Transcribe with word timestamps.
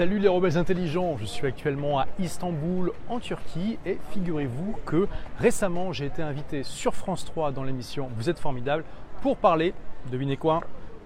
Salut 0.00 0.18
les 0.18 0.28
rebelles 0.28 0.56
intelligents, 0.56 1.18
je 1.18 1.26
suis 1.26 1.46
actuellement 1.46 1.98
à 1.98 2.06
Istanbul 2.18 2.90
en 3.10 3.20
Turquie 3.20 3.78
et 3.84 3.98
figurez-vous 4.12 4.76
que 4.86 5.06
récemment 5.38 5.92
j'ai 5.92 6.06
été 6.06 6.22
invité 6.22 6.62
sur 6.62 6.94
France 6.94 7.26
3 7.26 7.52
dans 7.52 7.64
l'émission 7.64 8.08
Vous 8.16 8.30
êtes 8.30 8.38
formidable 8.38 8.82
pour 9.20 9.36
parler, 9.36 9.74
devinez 10.10 10.38
quoi, 10.38 10.62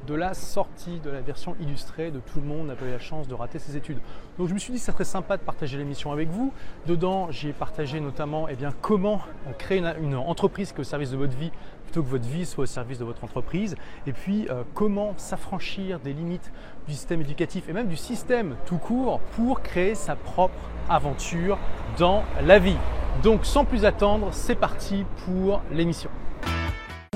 de 0.06 0.14
la 0.14 0.34
sortie 0.34 1.00
de 1.00 1.10
la 1.10 1.20
version 1.20 1.56
illustrée 1.60 2.10
de 2.10 2.20
Tout 2.20 2.40
le 2.40 2.46
monde 2.46 2.66
n'a 2.66 2.74
pas 2.74 2.84
eu 2.84 2.90
la 2.90 2.98
chance 2.98 3.26
de 3.26 3.34
rater 3.34 3.58
ses 3.58 3.76
études. 3.76 3.98
Donc 4.38 4.48
je 4.48 4.54
me 4.54 4.58
suis 4.58 4.72
dit 4.72 4.78
que 4.78 4.84
ça 4.84 4.92
serait 4.92 5.04
sympa 5.04 5.36
de 5.36 5.42
partager 5.42 5.78
l'émission 5.78 6.12
avec 6.12 6.28
vous. 6.28 6.52
Dedans, 6.86 7.30
j'ai 7.30 7.52
partagé 7.52 8.00
notamment 8.00 8.46
eh 8.48 8.54
bien, 8.54 8.72
comment 8.80 9.22
créer 9.58 9.82
une, 10.00 10.14
entreprise 10.14 10.72
qui 10.72 10.78
est 10.78 10.80
au 10.80 10.84
service 10.84 11.10
de 11.10 11.16
votre 11.16 11.36
vie 11.36 11.50
plutôt 11.84 12.02
que 12.02 12.08
votre 12.08 12.28
vie 12.28 12.44
soit 12.44 12.64
au 12.64 12.66
service 12.66 12.98
de 12.98 13.04
votre 13.04 13.24
entreprise. 13.24 13.76
Et 14.06 14.12
puis 14.12 14.46
euh, 14.50 14.62
comment 14.74 15.14
s'affranchir 15.16 16.00
des 16.00 16.12
limites 16.12 16.52
du 16.86 16.94
système 16.94 17.20
éducatif 17.20 17.68
et 17.68 17.72
même 17.72 17.88
du 17.88 17.96
système 17.96 18.56
tout 18.66 18.78
court 18.78 19.20
pour 19.36 19.62
créer 19.62 19.94
sa 19.94 20.16
propre 20.16 20.70
aventure 20.88 21.58
dans 21.98 22.22
la 22.42 22.58
vie. 22.58 22.76
Donc 23.22 23.46
sans 23.46 23.64
plus 23.64 23.84
attendre, 23.84 24.28
c'est 24.32 24.54
parti 24.54 25.04
pour 25.24 25.62
l'émission. 25.72 26.10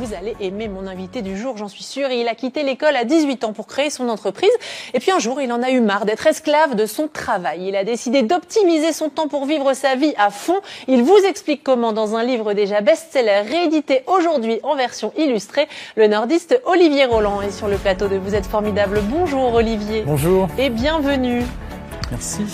Vous 0.08 0.14
allez 0.14 0.36
aimer 0.40 0.68
mon 0.68 0.86
invité 0.86 1.20
du 1.20 1.36
jour, 1.36 1.58
j'en 1.58 1.68
suis 1.68 1.84
sûre. 1.84 2.10
Il 2.10 2.28
a 2.28 2.34
quitté 2.34 2.62
l'école 2.62 2.96
à 2.96 3.04
18 3.04 3.44
ans 3.44 3.52
pour 3.52 3.66
créer 3.66 3.90
son 3.90 4.08
entreprise. 4.08 4.50
Et 4.94 5.00
puis 5.00 5.10
un 5.10 5.18
jour, 5.18 5.38
il 5.42 5.52
en 5.52 5.62
a 5.62 5.70
eu 5.70 5.82
marre 5.82 6.06
d'être 6.06 6.26
esclave 6.26 6.76
de 6.76 6.86
son 6.86 7.08
travail. 7.08 7.68
Il 7.68 7.76
a 7.76 7.84
décidé 7.84 8.22
d'optimiser 8.22 8.94
son 8.94 9.10
temps 9.10 9.28
pour 9.28 9.44
vivre 9.44 9.74
sa 9.74 9.96
vie 9.96 10.14
à 10.16 10.30
fond. 10.30 10.60
Il 10.86 11.02
vous 11.02 11.18
explique 11.28 11.62
comment 11.62 11.92
dans 11.92 12.16
un 12.16 12.24
livre 12.24 12.54
déjà 12.54 12.80
best-seller 12.80 13.42
réédité 13.42 14.00
aujourd'hui 14.06 14.60
en 14.62 14.76
version 14.76 15.12
illustrée, 15.18 15.68
le 15.96 16.06
nordiste 16.06 16.58
Olivier 16.64 17.04
Roland 17.04 17.42
est 17.42 17.50
sur 17.50 17.68
le 17.68 17.76
plateau 17.76 18.08
de 18.08 18.16
Vous 18.16 18.34
êtes 18.34 18.46
formidable. 18.46 19.02
Bonjour 19.10 19.52
Olivier. 19.52 20.04
Bonjour. 20.06 20.48
Et 20.56 20.70
bienvenue. 20.70 21.42
Merci. 22.10 22.46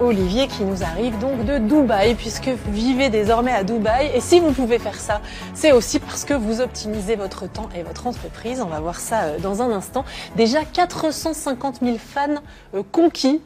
Olivier 0.00 0.48
qui 0.48 0.64
nous 0.64 0.82
arrive 0.82 1.18
donc 1.18 1.44
de 1.44 1.58
Dubaï 1.58 2.14
puisque 2.14 2.48
vous 2.48 2.72
vivez 2.72 3.10
désormais 3.10 3.52
à 3.52 3.62
Dubaï 3.62 4.10
et 4.14 4.20
si 4.20 4.40
vous 4.40 4.52
pouvez 4.52 4.78
faire 4.78 4.98
ça, 4.98 5.20
c'est 5.54 5.72
aussi 5.72 6.00
parce 6.00 6.24
que 6.24 6.34
vous 6.34 6.60
optimisez 6.60 7.14
votre 7.14 7.48
temps 7.50 7.68
et 7.76 7.82
votre 7.82 8.06
entreprise. 8.06 8.60
On 8.60 8.66
va 8.68 8.80
voir 8.80 8.98
ça 8.98 9.22
euh, 9.24 9.38
dans 9.38 9.62
un 9.62 9.70
instant. 9.70 10.04
Déjà 10.36 10.64
450 10.64 11.80
000 11.80 11.96
fans 11.98 12.42
euh, 12.74 12.82
conquis 12.90 13.40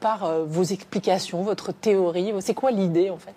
par 0.00 0.24
euh, 0.24 0.44
vos 0.46 0.62
explications, 0.62 1.42
votre 1.42 1.72
théorie. 1.72 2.32
C'est 2.40 2.54
quoi 2.54 2.70
l'idée 2.70 3.10
en 3.10 3.18
fait? 3.18 3.34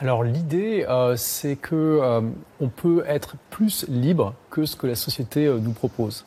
Alors 0.00 0.22
l'idée, 0.22 0.86
c'est 1.16 1.56
que 1.56 2.22
on 2.60 2.68
peut 2.68 3.02
être 3.08 3.34
plus 3.50 3.84
libre 3.88 4.34
que 4.48 4.64
ce 4.64 4.76
que 4.76 4.86
la 4.86 4.94
société 4.94 5.48
nous 5.48 5.72
propose 5.72 6.24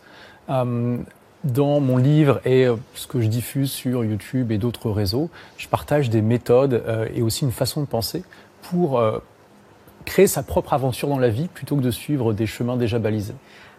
dans 1.44 1.80
mon 1.80 1.98
livre 1.98 2.40
et 2.46 2.66
euh, 2.66 2.76
ce 2.94 3.08
que 3.08 3.22
je 3.22 3.28
diffuse 3.28 3.72
sur 3.72 4.04
YouTube 4.04 4.52
et 4.52 4.58
d'autres 4.58 4.92
réseaux, 4.92 5.30
je 5.58 5.68
partage 5.68 6.10
des 6.10 6.22
méthodes 6.22 6.84
euh, 6.88 7.08
et 7.14 7.22
aussi 7.22 7.46
une 7.46 7.52
façon 7.52 7.82
de 7.82 7.88
penser 7.88 8.24
pour 8.62 9.00
euh, 9.00 9.20
créer 10.06 10.28
sa 10.28 10.44
propre 10.44 10.74
aventure 10.74 11.08
dans 11.08 11.20
la 11.20 11.30
vie 11.30 11.48
plutôt 11.48 11.76
que 11.76 11.82
de 11.82 11.92
suivre 11.92 12.34
des 12.34 12.46
chemins 12.46 12.78
déjà 12.78 13.00
balisés. 13.00 13.36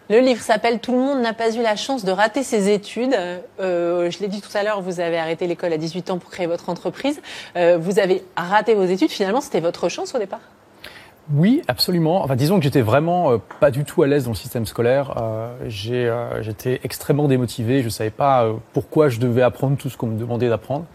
Le 0.09 0.19
livre 0.19 0.41
s'appelle 0.41 0.79
Tout 0.79 0.91
le 0.91 0.99
monde 0.99 1.21
n'a 1.21 1.33
pas 1.33 1.55
eu 1.55 1.61
la 1.61 1.77
chance 1.77 2.03
de 2.03 2.11
rater 2.11 2.43
ses 2.43 2.69
études. 2.69 3.15
je 3.59 4.19
l'ai 4.19 4.27
dit 4.27 4.41
tout 4.41 4.55
à 4.55 4.63
l'heure, 4.63 4.81
vous 4.81 4.99
avez 4.99 5.17
arrêté 5.17 5.47
l'école 5.47 5.71
à 5.71 5.77
18 5.77 6.11
ans 6.11 6.17
pour 6.17 6.29
créer 6.29 6.45
votre 6.45 6.67
entreprise. 6.67 7.21
vous 7.55 7.99
avez 7.99 8.25
raté 8.35 8.75
vos 8.75 8.83
études. 8.83 9.11
Finalement, 9.11 9.39
c'était 9.39 9.61
votre 9.61 9.87
chance 9.87 10.13
au 10.13 10.19
départ? 10.19 10.41
Oui, 11.31 11.61
absolument. 11.69 12.21
Enfin, 12.23 12.35
disons 12.35 12.57
que 12.57 12.63
j'étais 12.63 12.81
vraiment 12.81 13.31
euh, 13.31 13.37
pas 13.61 13.71
du 13.71 13.85
tout 13.85 14.03
à 14.03 14.07
l'aise 14.07 14.25
dans 14.25 14.31
le 14.31 14.35
système 14.35 14.65
scolaire. 14.65 15.13
Euh, 15.17 15.69
euh, 15.89 16.41
j'étais 16.41 16.81
extrêmement 16.83 17.29
démotivé. 17.29 17.81
Je 17.81 17.87
savais 17.87 18.09
pas 18.09 18.49
pourquoi 18.73 19.07
je 19.07 19.19
devais 19.19 19.41
apprendre 19.41 19.77
tout 19.77 19.89
ce 19.89 19.95
qu'on 19.95 20.07
me 20.07 20.19
demandait 20.19 20.49
d'apprendre. 20.49 20.85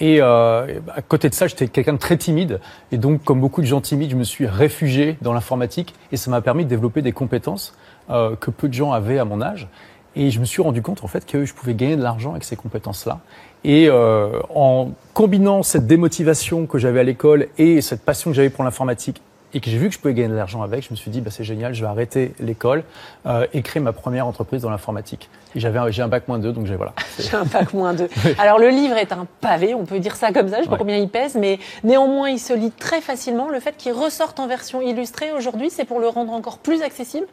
et 0.00 0.20
à 0.20 1.02
côté 1.06 1.28
de 1.28 1.34
ça, 1.34 1.46
j'étais 1.46 1.68
quelqu'un 1.68 1.92
de 1.92 1.98
très 1.98 2.16
timide. 2.16 2.60
Et 2.90 2.98
donc, 2.98 3.22
comme 3.22 3.40
beaucoup 3.40 3.60
de 3.60 3.66
gens 3.66 3.80
timides, 3.80 4.10
je 4.10 4.16
me 4.16 4.24
suis 4.24 4.46
réfugié 4.46 5.16
dans 5.22 5.32
l'informatique. 5.32 5.94
Et 6.10 6.16
ça 6.16 6.30
m'a 6.30 6.40
permis 6.40 6.64
de 6.64 6.70
développer 6.70 7.00
des 7.00 7.12
compétences 7.12 7.74
que 8.08 8.50
peu 8.50 8.68
de 8.68 8.74
gens 8.74 8.90
avaient 8.90 9.18
à 9.18 9.24
mon 9.24 9.40
âge. 9.40 9.68
Et 10.16 10.30
je 10.30 10.40
me 10.40 10.44
suis 10.44 10.62
rendu 10.62 10.82
compte 10.82 11.04
en 11.04 11.06
fait 11.06 11.24
que 11.24 11.44
je 11.44 11.54
pouvais 11.54 11.74
gagner 11.74 11.96
de 11.96 12.02
l'argent 12.02 12.32
avec 12.32 12.44
ces 12.44 12.56
compétences-là. 12.56 13.20
Et 13.62 13.88
euh, 13.88 14.40
en 14.54 14.90
combinant 15.14 15.62
cette 15.62 15.86
démotivation 15.86 16.66
que 16.66 16.78
j'avais 16.78 17.00
à 17.00 17.04
l'école 17.04 17.48
et 17.58 17.80
cette 17.80 18.02
passion 18.02 18.30
que 18.30 18.36
j'avais 18.36 18.50
pour 18.50 18.64
l'informatique 18.64 19.20
et 19.52 19.60
que 19.60 19.68
j'ai 19.68 19.78
vu 19.78 19.88
que 19.88 19.94
je 19.94 19.98
pouvais 19.98 20.14
gagner 20.14 20.28
de 20.28 20.36
l'argent 20.36 20.62
avec, 20.62 20.84
je 20.84 20.90
me 20.90 20.96
suis 20.96 21.10
dit 21.10 21.20
bah, 21.20 21.30
c'est 21.30 21.44
génial, 21.44 21.74
je 21.74 21.80
vais 21.80 21.88
arrêter 21.88 22.34
l'école 22.38 22.84
euh, 23.26 23.46
et 23.52 23.62
créer 23.62 23.82
ma 23.82 23.92
première 23.92 24.26
entreprise 24.26 24.62
dans 24.62 24.70
l'informatique. 24.70 25.28
Et 25.54 25.60
j'avais 25.60 25.80
j'ai 25.92 26.02
un 26.02 26.08
bac 26.08 26.28
moins 26.28 26.38
2, 26.38 26.52
donc 26.52 26.66
j'ai 26.66 26.76
voilà. 26.76 26.92
J'ai 27.18 27.34
un 27.34 27.44
bac 27.44 27.72
moins 27.74 27.94
2. 27.94 28.08
Alors 28.38 28.58
le 28.58 28.68
livre 28.68 28.96
est 28.96 29.12
un 29.12 29.26
pavé, 29.40 29.74
on 29.74 29.84
peut 29.84 29.98
dire 29.98 30.16
ça 30.16 30.32
comme 30.32 30.48
ça, 30.48 30.58
je 30.58 30.64
sais 30.64 30.68
pas 30.68 30.76
combien 30.76 30.96
il 30.96 31.08
pèse, 31.08 31.34
mais 31.34 31.58
néanmoins 31.84 32.28
il 32.28 32.38
se 32.38 32.52
lit 32.52 32.70
très 32.70 33.00
facilement. 33.00 33.48
Le 33.48 33.60
fait 33.60 33.76
qu'il 33.76 33.92
ressorte 33.92 34.38
en 34.40 34.46
version 34.46 34.80
illustrée 34.80 35.32
aujourd'hui, 35.32 35.70
c'est 35.70 35.84
pour 35.84 36.00
le 36.00 36.08
rendre 36.08 36.32
encore 36.32 36.58
plus 36.58 36.82
accessible 36.82 37.26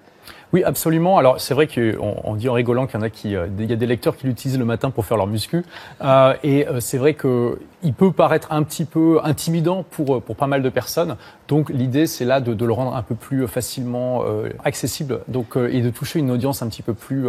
oui, 0.53 0.63
absolument. 0.63 1.18
Alors 1.18 1.41
c'est 1.41 1.53
vrai 1.53 1.68
qu'on 1.68 2.16
on 2.24 2.35
dit 2.35 2.47
en 2.47 2.53
rigolant 2.53 2.88
qu'il 2.88 3.00
y 3.00 3.03
en 3.03 3.06
a 3.06 3.09
qui, 3.09 3.35
euh, 3.35 3.47
il 3.59 3.69
y 3.69 3.74
a 3.74 3.75
des 3.75 3.85
lecteurs 3.85 4.16
qui 4.16 4.28
l'utilisent 4.28 4.58
le 4.58 4.66
matin 4.66 4.91
pour 4.91 5.06
faire 5.06 5.18
leur 5.18 5.28
muscu, 5.28 5.66
euh, 6.02 6.34
et 6.44 6.68
euh, 6.68 6.80
c'est 6.80 6.97
vrai 6.97 7.16
que 7.16 7.59
il 7.84 7.94
peut 7.94 8.12
paraître 8.12 8.52
un 8.52 8.63
petit 8.63 8.85
peu 8.85 9.19
intimidant 9.24 9.84
pour 9.84 10.22
pour 10.22 10.35
pas 10.38 10.47
mal 10.47 10.62
de 10.62 10.69
personnes. 10.69 11.18
Donc 11.47 11.69
l'idée 11.69 12.08
c'est 12.08 12.25
là 12.25 12.40
de, 12.40 12.53
de, 12.53 12.66
le 12.66 12.72
rendre 12.72 12.96
un 12.96 13.02
peu 13.02 13.16
plus 13.16 13.47
facilement 13.47 14.24
accessible, 14.63 15.19
donc 15.28 15.58
et 15.58 15.81
de 15.81 15.90
toucher 15.90 16.19
une 16.19 16.31
audience 16.31 16.62
un 16.62 16.68
petit 16.68 16.81
peu 16.81 16.94
plus 16.94 17.28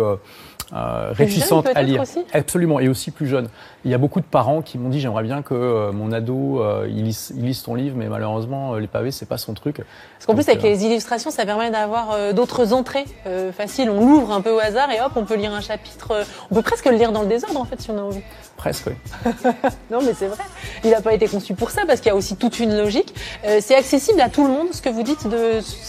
euh, 0.74 1.12
réticente 1.12 1.66
à 1.74 1.82
lire. 1.82 2.02
Absolument, 2.34 2.78
et 2.78 2.88
aussi 2.88 3.10
plus 3.10 3.26
jeune. 3.26 3.48
Il 3.86 3.90
y 3.90 3.94
a 3.94 3.98
beaucoup 3.98 4.20
de 4.20 4.26
parents 4.26 4.60
qui 4.60 4.76
m'ont 4.76 4.90
dit 4.90 5.00
j'aimerais 5.00 5.22
bien 5.22 5.40
que 5.40 5.54
euh, 5.54 5.92
mon 5.92 6.12
ado 6.12 6.60
euh, 6.60 6.86
il, 6.90 7.04
lise, 7.04 7.32
il, 7.34 7.46
lise, 7.46 7.62
ton 7.62 7.74
livre, 7.74 7.96
mais 7.96 8.08
malheureusement 8.08 8.74
les 8.74 8.86
pavés 8.86 9.10
c'est 9.10 9.24
pas 9.24 9.38
son 9.38 9.54
truc. 9.54 9.76
Parce 9.76 10.26
qu'en 10.26 10.34
plus 10.34 10.46
avec 10.46 10.62
les 10.62 10.84
illustrations, 10.84 11.30
ça 11.30 11.46
permet 11.46 11.70
d'avoir 11.70 12.34
d'autres 12.34 12.74
entrées 12.74 13.06
faciles. 13.52 13.88
On 13.88 14.06
l'ouvre 14.06 14.32
un 14.32 14.42
peu 14.42 14.50
au 14.50 14.58
hasard 14.58 14.90
et 14.90 15.00
hop, 15.00 15.12
on 15.16 15.24
peut 15.24 15.36
lire 15.36 15.54
un 15.54 15.62
chapitre. 15.62 16.26
on 16.50 16.54
peut 16.54 16.62
presque 16.62 16.84
le 16.84 16.96
lire 16.96 17.12
dans 17.12 17.22
le 17.22 17.28
désordre 17.28 17.60
en 17.60 17.64
fait 17.64 17.80
si 17.80 17.90
on 17.90 17.96
a 17.96 18.02
envie. 18.02 18.20
Presque, 18.56 18.88
oui. 18.88 19.32
non, 19.90 20.00
mais 20.02 20.14
c'est 20.14 20.26
vrai. 20.26 20.42
Il 20.82 20.90
n'a 20.90 21.00
pas 21.00 21.14
été 21.14 21.28
conçu 21.28 21.54
pour 21.54 21.70
ça 21.70 21.82
parce 21.86 22.00
qu'il 22.00 22.08
y 22.08 22.12
a 22.12 22.16
aussi 22.16 22.36
toute 22.36 22.58
une 22.58 22.76
logique. 22.76 23.14
c'est 23.60 23.76
accessible 23.76 24.20
à 24.20 24.28
tout 24.28 24.44
le 24.44 24.50
monde, 24.50 24.68
ce 24.72 24.82
que 24.82 24.88
vous 24.90 25.04
dites, 25.04 25.26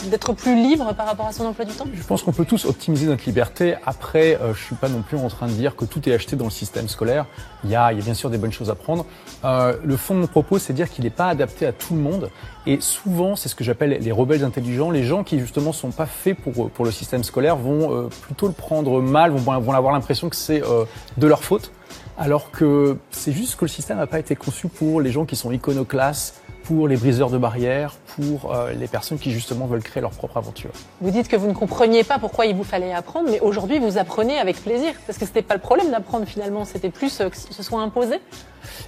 d'être 0.09 0.33
plus 0.33 0.55
libre 0.55 0.93
par 0.93 1.07
rapport 1.07 1.25
à 1.25 1.33
son 1.33 1.45
emploi 1.45 1.65
du 1.65 1.73
temps? 1.73 1.87
Je 1.91 2.03
pense 2.03 2.21
qu'on 2.21 2.31
peut 2.31 2.45
tous 2.45 2.65
optimiser 2.65 3.07
notre 3.07 3.25
liberté. 3.25 3.75
Après, 3.85 4.37
suis 4.69 4.75
pas 4.75 4.89
non 4.89 5.01
plus 5.01 5.17
en 5.17 5.27
train 5.27 5.47
de 5.47 5.53
dire 5.53 5.75
que 5.75 5.85
tout 5.85 6.07
est 6.07 6.13
acheté 6.13 6.35
dans 6.35 6.45
le 6.45 6.51
système 6.51 6.87
scolaire. 6.87 7.25
Il 7.63 7.69
y 7.69 7.75
a, 7.75 7.91
il 7.91 7.97
y 7.97 8.01
a 8.01 8.03
bien 8.03 8.13
sûr 8.13 8.29
des 8.29 8.37
bonnes 8.37 8.51
choses 8.51 8.69
à 8.69 8.75
prendre. 8.75 9.05
Euh, 9.43 9.75
le 9.83 9.97
fond 9.97 10.15
de 10.15 10.19
mon 10.21 10.27
propos, 10.27 10.59
c'est 10.59 10.73
dire 10.73 10.89
qu'il 10.89 11.03
n'est 11.03 11.09
pas 11.09 11.27
adapté 11.27 11.65
à 11.65 11.71
tout 11.71 11.95
le 11.95 11.99
monde. 11.99 12.29
Et 12.65 12.79
souvent, 12.81 13.35
c'est 13.35 13.49
ce 13.49 13.55
que 13.55 13.63
j'appelle 13.63 13.97
les 13.99 14.11
rebelles 14.11 14.43
intelligents. 14.43 14.91
Les 14.91 15.03
gens 15.03 15.23
qui 15.23 15.39
justement 15.39 15.73
sont 15.73 15.91
pas 15.91 16.05
faits 16.05 16.37
pour 16.37 16.69
pour 16.69 16.85
le 16.85 16.91
système 16.91 17.23
scolaire 17.23 17.55
vont 17.55 17.93
euh, 17.93 18.09
plutôt 18.21 18.47
le 18.47 18.53
prendre 18.53 19.01
mal, 19.01 19.31
vont, 19.31 19.59
vont 19.59 19.73
avoir 19.73 19.93
l'impression 19.93 20.29
que 20.29 20.35
c'est 20.35 20.63
euh, 20.63 20.85
de 21.17 21.27
leur 21.27 21.43
faute. 21.43 21.71
Alors 22.17 22.51
que 22.51 22.97
c'est 23.11 23.31
juste 23.31 23.55
que 23.55 23.65
le 23.65 23.69
système 23.69 23.97
n'a 23.97 24.07
pas 24.07 24.19
été 24.19 24.35
conçu 24.35 24.67
pour 24.67 24.99
les 24.99 25.11
gens 25.11 25.25
qui 25.25 25.37
sont 25.37 25.51
iconoclastes, 25.51 26.41
pour 26.69 26.87
les 26.87 26.97
briseurs 26.97 27.31
de 27.31 27.39
barrières, 27.39 27.95
pour 28.15 28.53
euh, 28.53 28.73
les 28.73 28.87
personnes 28.87 29.17
qui 29.17 29.31
justement 29.31 29.65
veulent 29.65 29.81
créer 29.81 30.01
leur 30.01 30.11
propre 30.11 30.37
aventure. 30.37 30.69
Vous 31.01 31.09
dites 31.09 31.27
que 31.27 31.35
vous 31.35 31.47
ne 31.47 31.53
compreniez 31.53 32.03
pas 32.03 32.19
pourquoi 32.19 32.45
il 32.45 32.55
vous 32.55 32.63
fallait 32.63 32.93
apprendre, 32.93 33.27
mais 33.31 33.39
aujourd'hui 33.39 33.79
vous 33.79 33.97
apprenez 33.97 34.37
avec 34.37 34.61
plaisir, 34.61 34.93
parce 35.07 35.17
que 35.17 35.25
c'était 35.25 35.41
pas 35.41 35.55
le 35.55 35.61
problème 35.61 35.89
d'apprendre 35.89 36.27
finalement, 36.27 36.65
c'était 36.65 36.91
plus 36.91 37.21
euh, 37.21 37.29
que 37.29 37.37
ce 37.37 37.63
soit 37.63 37.81
imposé. 37.81 38.17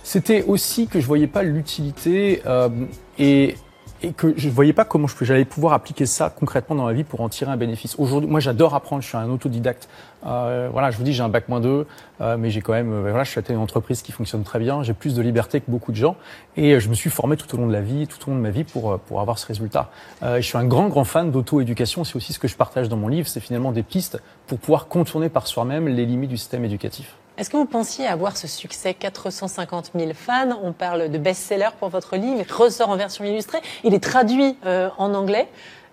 C'était 0.04 0.44
aussi 0.44 0.86
que 0.86 1.00
je 1.00 1.08
voyais 1.08 1.26
pas 1.26 1.42
l'utilité 1.42 2.44
euh, 2.46 2.70
et 3.18 3.56
et 4.04 4.14
que 4.14 4.34
je 4.36 4.48
ne 4.48 4.54
voyais 4.54 4.74
pas 4.74 4.86
comment 4.86 5.08
j'allais 5.22 5.46
pouvoir 5.46 5.74
appliquer 5.74 6.06
ça 6.06 6.30
concrètement 6.30 6.76
dans 6.76 6.86
ma 6.86 6.94
vie 6.94 7.04
pour 7.04 7.22
en 7.22 7.30
tirer 7.30 7.52
un 7.52 7.58
bénéfice. 7.58 7.96
Aujourd'hui, 8.00 8.30
moi, 8.30 8.40
j'adore 8.40 8.74
apprendre. 8.74 9.02
Je 9.02 9.08
suis 9.08 9.18
un 9.18 9.30
autodidacte. 9.30 9.88
Euh, 10.26 10.70
voilà, 10.72 10.92
je 10.92 10.98
vous 10.98 11.04
dis, 11.04 11.14
j'ai 11.14 11.24
un 11.24 11.30
bac 11.30 11.50
moins 11.50 11.60
2, 11.60 11.88
euh, 12.22 12.38
mais 12.38 12.50
j'ai 12.50 12.62
quand 12.62 12.74
même, 12.74 12.92
euh, 12.92 13.10
voilà, 13.10 13.24
je 13.24 13.32
suis 13.32 13.40
à 13.40 13.44
une 13.52 13.58
entreprise 13.58 14.02
qui 14.02 14.12
fonctionne 14.12 14.44
très 14.44 14.60
bien. 14.60 14.84
J'ai 14.84 14.94
plus 14.94 15.16
de 15.16 15.22
liberté 15.22 15.62
que 15.62 15.70
beaucoup 15.70 15.92
de 15.92 15.98
gens, 15.98 16.16
et 16.58 16.80
je 16.80 16.90
me 16.90 16.94
suis 16.94 17.10
formé 17.10 17.38
tout 17.38 17.54
au 17.56 17.58
long 17.58 17.68
de 17.68 17.74
la 17.74 17.82
vie, 17.82 18.08
tout 18.08 18.18
au 18.28 18.32
long 18.32 18.38
de 18.38 18.42
ma 18.42 18.52
vie 18.52 18.64
pour 18.64 19.00
pour 19.00 19.22
avoir 19.22 19.40
ce 19.40 19.48
résultat. 19.48 19.90
je 20.22 20.42
suis 20.42 20.58
un 20.58 20.66
grand 20.66 20.90
grand 20.90 21.06
fan 21.06 21.32
d'auto-éducation. 21.32 22.04
C'est 22.04 22.16
aussi 22.16 22.34
ce 22.34 22.40
que 22.40 22.48
je 22.48 22.56
partage 22.56 22.90
dans 22.90 22.98
mon 22.98 23.08
livre. 23.08 23.28
C'est 23.28 23.40
finalement 23.40 23.72
des 23.72 23.84
pistes 23.84 24.22
pour 24.48 24.60
pouvoir 24.60 24.88
contourner 24.88 25.30
par 25.30 25.48
soi-même 25.48 25.88
les 25.88 26.06
limites 26.06 26.30
du 26.30 26.38
système 26.38 26.66
éducatif. 26.66 27.16
Est-ce 27.38 27.50
que 27.50 27.58
vous 27.58 27.66
pensiez 27.66 28.06
avoir 28.08 28.36
ce 28.36 28.48
succès? 28.48 28.94
450 28.94 29.92
000 29.98 30.12
fans 30.14 30.60
On 30.64 30.74
parle 30.74 31.10
de 31.10 31.18
best-seller 31.18 31.70
pour 31.80 31.90
votre 31.90 32.18
livre, 32.18 32.44
il 32.46 32.54
ressort 32.54 32.90
en 32.90 32.98
version 32.98 33.24
illustrée, 33.24 33.60
il 33.84 33.94
est 33.94 34.04
traduit 34.04 34.58
euh, 34.66 34.90
en 34.98 35.14
anglais. 35.14 35.48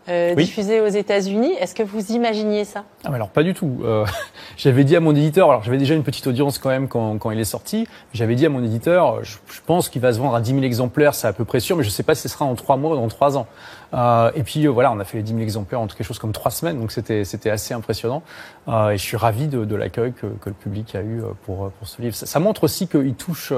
Euh, 0.09 0.35
diffusé 0.35 0.81
aux 0.81 0.89
États-Unis. 0.89 1.53
Est-ce 1.61 1.75
que 1.75 1.83
vous 1.83 2.13
imaginiez 2.13 2.65
ça? 2.65 2.85
Ah, 3.05 3.11
Alors 3.13 3.29
pas 3.29 3.43
du 3.43 3.55
tout. 3.55 3.81
Euh, 3.83 4.05
j'avais 4.57 4.85
dit 4.85 4.97
à 4.97 5.01
mon 5.01 5.15
éditeur, 5.15 5.51
alors 5.51 5.63
j'avais 5.63 5.79
déjà 5.79 5.95
une 5.95 6.03
petite 6.03 6.27
audience 6.27 6.59
quand 6.59 6.71
même 6.71 6.89
quand, 6.89 7.19
quand 7.19 7.31
il 7.31 7.41
est 7.41 7.45
sorti, 7.45 7.87
j'avais 8.13 8.35
dit 8.35 8.47
à 8.47 8.49
mon 8.49 8.63
éditeur, 8.63 9.25
je, 9.25 9.37
je 9.53 9.61
pense 9.67 9.89
qu'il 9.89 10.01
va 10.03 10.13
se 10.13 10.19
vendre 10.19 10.35
à 10.35 10.41
10 10.41 10.51
000 10.53 10.63
exemplaires, 10.63 11.15
c'est 11.15 11.27
à 11.27 11.33
peu 11.33 11.45
près 11.45 11.61
sûr, 11.61 11.77
mais 11.77 11.83
je 11.83 11.89
ne 11.89 11.93
sais 11.93 12.03
pas 12.03 12.15
si 12.15 12.23
ce 12.23 12.29
sera 12.29 12.45
en 12.45 12.55
trois 12.55 12.77
mois 12.77 12.93
ou 12.93 12.97
dans 12.97 13.09
trois 13.09 13.37
ans. 13.37 13.47
Euh, 13.95 14.31
et 14.35 14.43
puis 14.43 14.67
euh, 14.67 14.71
voilà, 14.71 14.93
on 14.93 14.99
a 15.01 15.05
fait 15.05 15.19
les 15.19 15.23
10 15.23 15.33
000 15.33 15.43
exemplaires 15.43 15.81
en 15.81 15.87
quelque 15.87 16.05
chose 16.05 16.19
comme 16.19 16.33
trois 16.33 16.51
semaines, 16.51 16.79
donc 16.79 16.93
c'était 16.93 17.25
c'était 17.25 17.51
assez 17.51 17.75
impressionnant. 17.75 18.23
Euh, 18.69 18.91
et 18.91 18.99
je 18.99 19.03
suis 19.03 19.17
ravi 19.17 19.49
de, 19.49 19.65
de 19.65 19.77
l'accueil 19.77 20.13
que, 20.13 20.27
que, 20.27 20.49
le 20.49 20.55
public 20.55 20.95
a 20.95 21.03
eu 21.03 21.23
pour 21.45 21.71
pour 21.71 21.89
ce 21.89 22.01
livre. 22.03 22.15
Ça, 22.15 22.27
ça 22.27 22.39
montre 22.39 22.65
aussi 22.65 22.87
qu'il 22.87 23.15
touche 23.15 23.53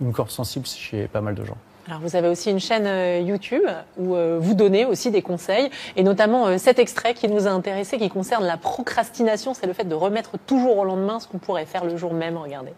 une 0.00 0.12
corde 0.12 0.30
sensible 0.30 0.66
chez 0.66 1.06
pas 1.06 1.20
mal 1.20 1.34
de 1.34 1.44
gens. 1.44 1.56
Alors 1.86 2.00
vous 2.00 2.16
avez 2.16 2.28
aussi 2.28 2.50
une 2.50 2.60
chaîne 2.60 2.86
euh, 2.86 3.20
YouTube 3.20 3.64
où 3.98 4.14
euh, 4.14 4.38
vous 4.40 4.54
donnez 4.54 4.86
aussi 4.86 5.10
des 5.10 5.20
conseils 5.20 5.70
et 5.96 6.02
notamment 6.02 6.46
euh, 6.46 6.58
cet 6.58 6.78
extrait 6.78 7.12
qui 7.12 7.28
nous 7.28 7.46
a 7.46 7.50
intéressé 7.50 7.98
qui 7.98 8.08
concerne 8.08 8.44
la 8.44 8.56
procrastination, 8.56 9.52
c'est 9.52 9.66
le 9.66 9.74
fait 9.74 9.84
de 9.84 9.94
remettre 9.94 10.38
toujours 10.38 10.78
au 10.78 10.84
lendemain 10.84 11.20
ce 11.20 11.28
qu'on 11.28 11.38
pourrait 11.38 11.66
faire 11.66 11.84
le 11.84 11.96
jour 11.96 12.14
même. 12.14 12.38
Regardez. 12.38 12.72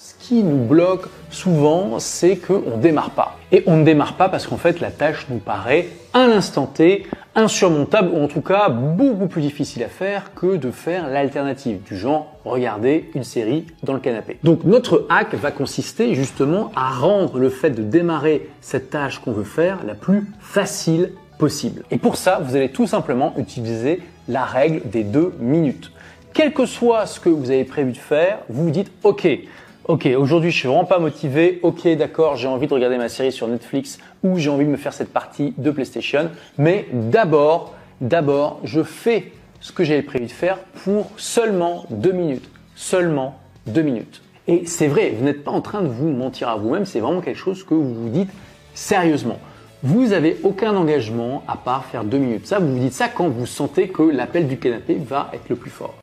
Ce 0.00 0.14
qui 0.14 0.44
nous 0.44 0.64
bloque 0.64 1.08
souvent, 1.28 1.98
c'est 1.98 2.36
qu'on 2.36 2.76
ne 2.76 2.80
démarre 2.80 3.10
pas. 3.10 3.36
Et 3.50 3.64
on 3.66 3.78
ne 3.78 3.84
démarre 3.84 4.14
pas 4.14 4.28
parce 4.28 4.46
qu'en 4.46 4.56
fait, 4.56 4.78
la 4.78 4.92
tâche 4.92 5.26
nous 5.28 5.38
paraît 5.38 5.88
à 6.12 6.28
l'instant 6.28 6.66
T 6.66 7.04
insurmontable 7.34 8.10
ou 8.14 8.22
en 8.22 8.28
tout 8.28 8.40
cas 8.40 8.68
beaucoup 8.68 9.26
plus 9.26 9.42
difficile 9.42 9.82
à 9.82 9.88
faire 9.88 10.32
que 10.36 10.54
de 10.54 10.70
faire 10.70 11.08
l'alternative 11.08 11.82
du 11.82 11.96
genre 11.96 12.36
regarder 12.44 13.10
une 13.16 13.24
série 13.24 13.66
dans 13.82 13.92
le 13.92 13.98
canapé. 13.98 14.38
Donc 14.44 14.62
notre 14.62 15.04
hack 15.08 15.34
va 15.34 15.50
consister 15.50 16.14
justement 16.14 16.70
à 16.76 16.90
rendre 16.90 17.40
le 17.40 17.50
fait 17.50 17.70
de 17.70 17.82
démarrer 17.82 18.48
cette 18.60 18.90
tâche 18.90 19.18
qu'on 19.18 19.32
veut 19.32 19.42
faire 19.42 19.78
la 19.84 19.96
plus 19.96 20.28
facile 20.38 21.10
possible. 21.38 21.82
Et 21.90 21.98
pour 21.98 22.14
ça, 22.14 22.38
vous 22.40 22.54
allez 22.54 22.70
tout 22.70 22.86
simplement 22.86 23.34
utiliser 23.36 24.00
la 24.28 24.44
règle 24.44 24.88
des 24.88 25.02
deux 25.02 25.34
minutes. 25.40 25.90
Quel 26.32 26.52
que 26.52 26.66
soit 26.66 27.06
ce 27.06 27.18
que 27.18 27.28
vous 27.28 27.50
avez 27.50 27.64
prévu 27.64 27.90
de 27.90 27.96
faire, 27.96 28.38
vous 28.48 28.62
vous 28.62 28.70
dites 28.70 28.92
OK, 29.02 29.26
ok, 29.88 30.06
aujourd'hui 30.18 30.50
je 30.50 30.56
suis 30.56 30.68
vraiment 30.68 30.84
pas 30.84 30.98
motivé, 30.98 31.58
ok 31.62 31.88
d'accord, 31.96 32.36
j'ai 32.36 32.46
envie 32.46 32.66
de 32.66 32.74
regarder 32.74 32.98
ma 32.98 33.08
série 33.08 33.32
sur 33.32 33.48
Netflix 33.48 33.98
ou 34.22 34.38
j'ai 34.38 34.50
envie 34.50 34.66
de 34.66 34.70
me 34.70 34.76
faire 34.76 34.92
cette 34.92 35.12
partie 35.12 35.54
de 35.56 35.70
PlayStation, 35.70 36.30
mais 36.58 36.86
d'abord, 36.92 37.74
d'abord, 38.02 38.60
je 38.64 38.82
fais 38.82 39.32
ce 39.60 39.72
que 39.72 39.84
j'avais 39.84 40.02
prévu 40.02 40.26
de 40.26 40.30
faire 40.30 40.58
pour 40.84 41.10
seulement 41.16 41.86
deux 41.90 42.12
minutes. 42.12 42.48
Seulement 42.76 43.40
deux 43.66 43.82
minutes. 43.82 44.22
Et 44.46 44.66
c'est 44.66 44.86
vrai, 44.86 45.12
vous 45.18 45.24
n'êtes 45.24 45.42
pas 45.42 45.50
en 45.50 45.60
train 45.60 45.82
de 45.82 45.88
vous 45.88 46.10
mentir 46.10 46.48
à 46.48 46.56
vous-même, 46.56 46.84
c'est 46.84 47.00
vraiment 47.00 47.20
quelque 47.20 47.38
chose 47.38 47.64
que 47.64 47.74
vous 47.74 47.92
vous 47.92 48.08
dites 48.08 48.30
sérieusement. 48.74 49.38
Vous 49.82 50.08
n'avez 50.08 50.36
aucun 50.42 50.76
engagement 50.76 51.42
à 51.48 51.56
part 51.56 51.84
faire 51.86 52.04
deux 52.04 52.18
minutes. 52.18 52.46
Ça, 52.46 52.58
vous 52.58 52.72
vous 52.72 52.78
dites 52.78 52.92
ça 52.92 53.08
quand 53.08 53.28
vous 53.28 53.46
sentez 53.46 53.88
que 53.88 54.02
l'appel 54.02 54.48
du 54.48 54.58
canapé 54.58 54.94
va 54.94 55.30
être 55.32 55.48
le 55.48 55.56
plus 55.56 55.70
fort. 55.70 55.94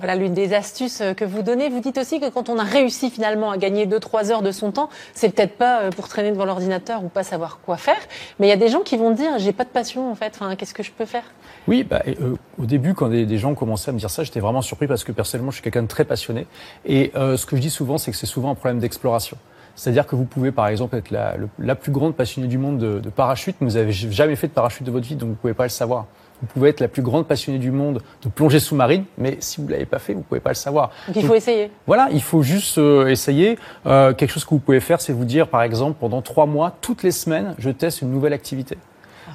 Voilà 0.00 0.16
l'une 0.16 0.32
des 0.32 0.54
astuces 0.54 1.02
euh, 1.02 1.12
que 1.12 1.26
vous 1.26 1.42
donnez. 1.42 1.68
Vous 1.68 1.80
dites 1.80 1.98
aussi 1.98 2.20
que 2.20 2.30
quand 2.30 2.48
on 2.48 2.58
a 2.58 2.64
réussi 2.64 3.10
finalement 3.10 3.50
à 3.50 3.58
gagner 3.58 3.86
2-3 3.86 4.32
heures 4.32 4.40
de 4.40 4.50
son 4.50 4.72
temps, 4.72 4.88
c'est 5.12 5.28
peut-être 5.28 5.58
pas 5.58 5.82
euh, 5.82 5.90
pour 5.90 6.08
traîner 6.08 6.30
devant 6.30 6.46
l'ordinateur 6.46 7.04
ou 7.04 7.08
pas 7.08 7.22
savoir 7.22 7.60
quoi 7.60 7.76
faire, 7.76 8.00
mais 8.38 8.46
il 8.46 8.50
y 8.50 8.52
a 8.52 8.56
des 8.56 8.68
gens 8.68 8.80
qui 8.80 8.96
vont 8.96 9.10
dire 9.10 9.38
j'ai 9.38 9.52
pas 9.52 9.64
de 9.64 9.68
passion 9.68 10.10
en 10.10 10.14
fait. 10.14 10.32
Enfin, 10.34 10.56
qu'est-ce 10.56 10.72
que 10.72 10.82
je 10.82 10.90
peux 10.90 11.04
faire? 11.04 11.24
Oui, 11.68 11.84
bah, 11.84 12.02
euh, 12.08 12.34
au 12.58 12.64
début 12.64 12.94
quand 12.94 13.08
des, 13.08 13.38
gens 13.38 13.54
commençaient 13.54 13.90
à 13.90 13.92
me 13.92 13.98
dire 13.98 14.10
ça, 14.10 14.24
j'étais 14.24 14.40
vraiment 14.40 14.62
surpris 14.62 14.86
parce 14.86 15.04
que 15.04 15.12
personnellement 15.12 15.50
je 15.50 15.56
suis 15.56 15.62
quelqu'un 15.62 15.82
de 15.82 15.88
très 15.88 16.06
passionné 16.06 16.46
et 16.86 17.12
ce 17.14 17.44
que 17.44 17.56
je 17.56 17.60
dis 17.60 17.70
souvent 17.70 17.98
c'est 17.98 18.10
que 18.10 18.16
c'est 18.16 18.26
souvent 18.26 18.50
un 18.50 18.54
problème 18.54 18.78
d'exploration. 18.78 19.36
C'est-à-dire 19.74 20.06
que 20.06 20.16
vous 20.16 20.24
pouvez, 20.24 20.52
par 20.52 20.68
exemple, 20.68 20.96
être 20.96 21.10
la, 21.10 21.34
la 21.58 21.74
plus 21.74 21.92
grande 21.92 22.14
passionnée 22.14 22.48
du 22.48 22.58
monde 22.58 22.78
de, 22.78 23.00
de 23.00 23.08
parachute, 23.10 23.56
mais 23.60 23.68
vous 23.68 23.76
n'avez 23.76 23.92
jamais 23.92 24.36
fait 24.36 24.48
de 24.48 24.52
parachute 24.52 24.84
de 24.86 24.90
votre 24.90 25.06
vie, 25.06 25.14
donc 25.16 25.28
vous 25.28 25.34
ne 25.34 25.38
pouvez 25.38 25.54
pas 25.54 25.64
le 25.64 25.70
savoir. 25.70 26.06
Vous 26.42 26.46
pouvez 26.46 26.70
être 26.70 26.80
la 26.80 26.88
plus 26.88 27.02
grande 27.02 27.26
passionnée 27.26 27.58
du 27.58 27.70
monde 27.70 28.00
de 28.22 28.28
plongée 28.30 28.60
sous-marine, 28.60 29.04
mais 29.18 29.36
si 29.40 29.60
vous 29.60 29.66
ne 29.66 29.72
l'avez 29.72 29.84
pas 29.84 29.98
fait, 29.98 30.14
vous 30.14 30.20
ne 30.20 30.24
pouvez 30.24 30.40
pas 30.40 30.50
le 30.50 30.54
savoir. 30.54 30.90
Donc 31.06 31.16
il 31.16 31.26
faut 31.26 31.34
essayer. 31.34 31.70
Voilà, 31.86 32.08
il 32.12 32.22
faut 32.22 32.42
juste 32.42 32.78
euh, 32.78 33.08
essayer. 33.08 33.58
Euh, 33.84 34.14
quelque 34.14 34.30
chose 34.30 34.44
que 34.46 34.50
vous 34.50 34.58
pouvez 34.58 34.80
faire, 34.80 35.02
c'est 35.02 35.12
vous 35.12 35.26
dire, 35.26 35.48
par 35.48 35.62
exemple, 35.62 35.98
pendant 36.00 36.22
trois 36.22 36.46
mois, 36.46 36.74
toutes 36.80 37.02
les 37.02 37.10
semaines, 37.10 37.54
je 37.58 37.68
teste 37.68 38.00
une 38.00 38.10
nouvelle 38.10 38.32
activité. 38.32 38.78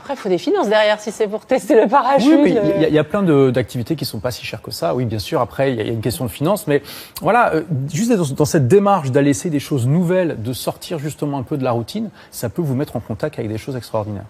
Après, 0.06 0.14
il 0.14 0.18
faut 0.18 0.30
des 0.30 0.38
finances 0.38 0.70
derrière 0.70 1.02
si 1.02 1.12
c'est 1.12 1.28
pour 1.28 1.48
tester 1.48 1.82
le 1.82 1.88
parachute. 1.88 2.40
Oui, 2.40 2.56
il 2.88 2.94
y, 2.94 3.00
a 3.00 3.04
plein 3.04 3.24
d'activités 3.50 3.96
qui 3.96 4.06
sont 4.06 4.20
pas 4.20 4.30
si 4.30 4.46
chères 4.46 4.62
que 4.62 4.70
ça. 4.70 4.94
Oui, 4.94 5.04
bien 5.04 5.18
sûr. 5.18 5.42
Après, 5.42 5.74
il 5.74 5.78
y, 5.78 5.82
a 5.82 5.92
une 5.92 6.00
question 6.00 6.26
de 6.26 6.30
finances, 6.30 6.68
mais 6.68 6.84
voilà, 7.24 7.56
euh, 7.56 7.64
juste 7.92 8.12
dans, 8.12 8.36
dans, 8.36 8.46
cette 8.46 8.68
démarche 8.68 9.10
d'aller 9.10 9.32
essayer 9.32 9.50
des 9.50 9.60
choses 9.60 9.88
nouvelles, 9.88 10.44
de 10.44 10.54
sortir 10.54 11.00
justement 11.00 11.40
un 11.40 11.42
peu 11.42 11.58
de 11.58 11.64
la 11.64 11.72
routine, 11.72 12.12
ça 12.30 12.50
peut 12.50 12.62
vous 12.62 12.76
mettre 12.76 12.96
en 12.96 13.00
contact 13.00 13.40
avec 13.40 13.50
des 13.50 13.58
choses 13.58 13.76
extraordinaires. 13.76 14.28